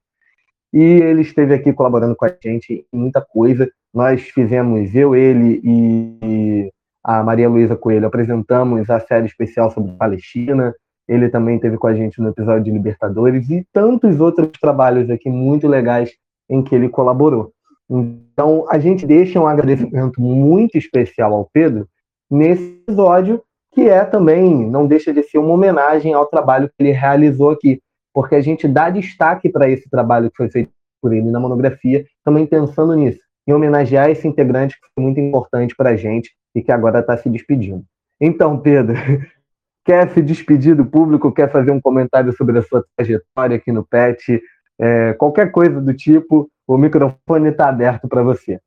[0.72, 3.70] E ele esteve aqui colaborando com a gente em muita coisa.
[3.94, 6.70] Nós fizemos, eu, ele e
[7.08, 10.74] a Maria Luísa Coelho, apresentamos a série especial sobre Palestina.
[11.08, 15.30] Ele também esteve com a gente no episódio de Libertadores e tantos outros trabalhos aqui
[15.30, 16.10] muito legais
[16.50, 17.50] em que ele colaborou.
[17.88, 21.88] Então, a gente deixa um agradecimento muito especial ao Pedro
[22.30, 23.42] nesse episódio,
[23.72, 27.80] que é também, não deixa de ser uma homenagem ao trabalho que ele realizou aqui,
[28.12, 32.04] porque a gente dá destaque para esse trabalho que foi feito por ele na monografia,
[32.22, 36.62] também pensando nisso, em homenagear esse integrante que foi muito importante para a gente e
[36.62, 37.84] que agora está se despedindo.
[38.20, 38.94] Então, Pedro,
[39.84, 43.86] quer se despedir do público, quer fazer um comentário sobre a sua trajetória aqui no
[43.86, 44.40] PET,
[44.78, 48.60] é, qualquer coisa do tipo, o microfone está aberto para você.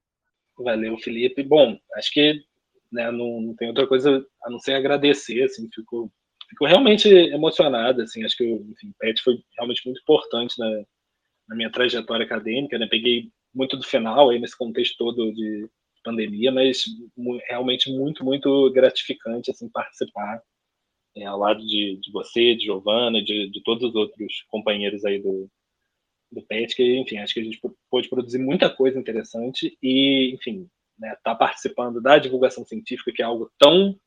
[0.57, 1.43] Valeu, Felipe.
[1.43, 2.41] Bom, acho que
[2.91, 6.11] né, não, não, tem outra coisa a não ser agradecer, assim, fico,
[6.49, 10.69] fico realmente emocionado, assim, acho que enfim, o PET foi realmente muito importante na,
[11.47, 15.69] na minha trajetória acadêmica, né, peguei muito do final aí nesse contexto todo de
[16.03, 16.83] pandemia, mas
[17.47, 20.41] realmente muito, muito gratificante, assim, participar
[21.15, 25.21] é, ao lado de, de você, de Giovana, de, de todos os outros companheiros aí
[25.21, 25.49] do,
[26.31, 30.67] do PET, que, enfim, acho que a gente pôde produzir muita coisa interessante e, enfim,
[30.97, 33.97] né, tá participando da divulgação científica, que é algo tão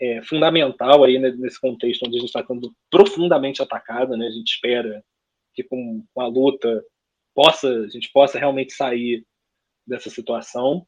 [0.00, 4.26] é, fundamental aí né, nesse contexto onde a gente está sendo profundamente atacado, né?
[4.26, 5.04] A gente espera
[5.54, 6.84] que com, com a luta
[7.34, 9.24] possa a gente possa realmente sair
[9.86, 10.86] dessa situação.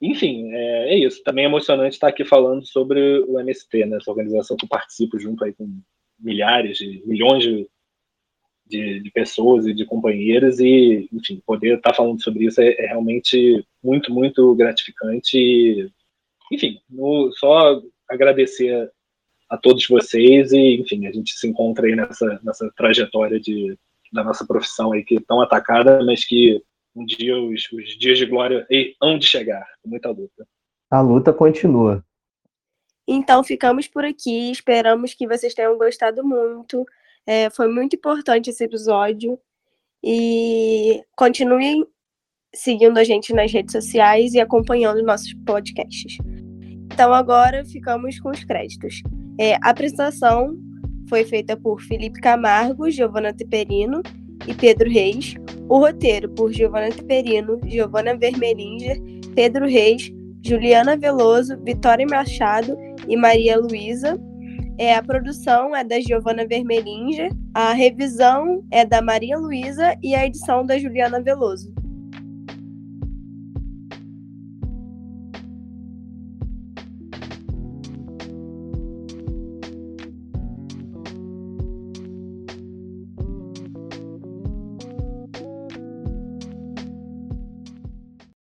[0.00, 1.22] Enfim, é, é, isso.
[1.24, 5.18] Também é emocionante estar aqui falando sobre o MST, né, essa organização que eu participo
[5.18, 5.80] junto aí com
[6.18, 7.68] milhares, de, milhões de
[8.68, 12.86] de, de, pessoas e de companheiros e, enfim, poder estar falando sobre isso é, é
[12.88, 15.38] realmente muito, muito gratificante.
[15.38, 15.90] E,
[16.52, 18.90] enfim, no, só agradecer
[19.48, 23.76] a todos vocês e, enfim, a gente se encontra aí nessa, nessa trajetória de,
[24.12, 26.62] da nossa profissão aí que é tão atacada, mas que
[26.98, 28.66] um dia os, os dias de glória
[29.00, 30.46] hão de chegar, com muita luta.
[30.90, 32.04] A luta continua.
[33.06, 36.84] Então ficamos por aqui, esperamos que vocês tenham gostado muito.
[37.26, 39.38] É, foi muito importante esse episódio.
[40.02, 41.86] E continuem
[42.54, 46.16] seguindo a gente nas redes sociais e acompanhando nossos podcasts.
[46.92, 49.02] Então, agora ficamos com os créditos.
[49.38, 50.56] É, a apresentação
[51.08, 54.02] foi feita por Felipe Camargo, Giovana Teperino
[54.46, 55.34] e Pedro Reis.
[55.68, 59.00] O roteiro por Giovana Teperino, Giovana Vermelinger,
[59.34, 60.12] Pedro Reis,
[60.44, 62.76] Juliana Veloso, Vitória Machado
[63.06, 64.18] e Maria Luísa.
[64.78, 70.24] É, a produção é da Giovana Vermelinger, a revisão é da Maria Luísa e a
[70.24, 71.74] edição da Juliana Veloso.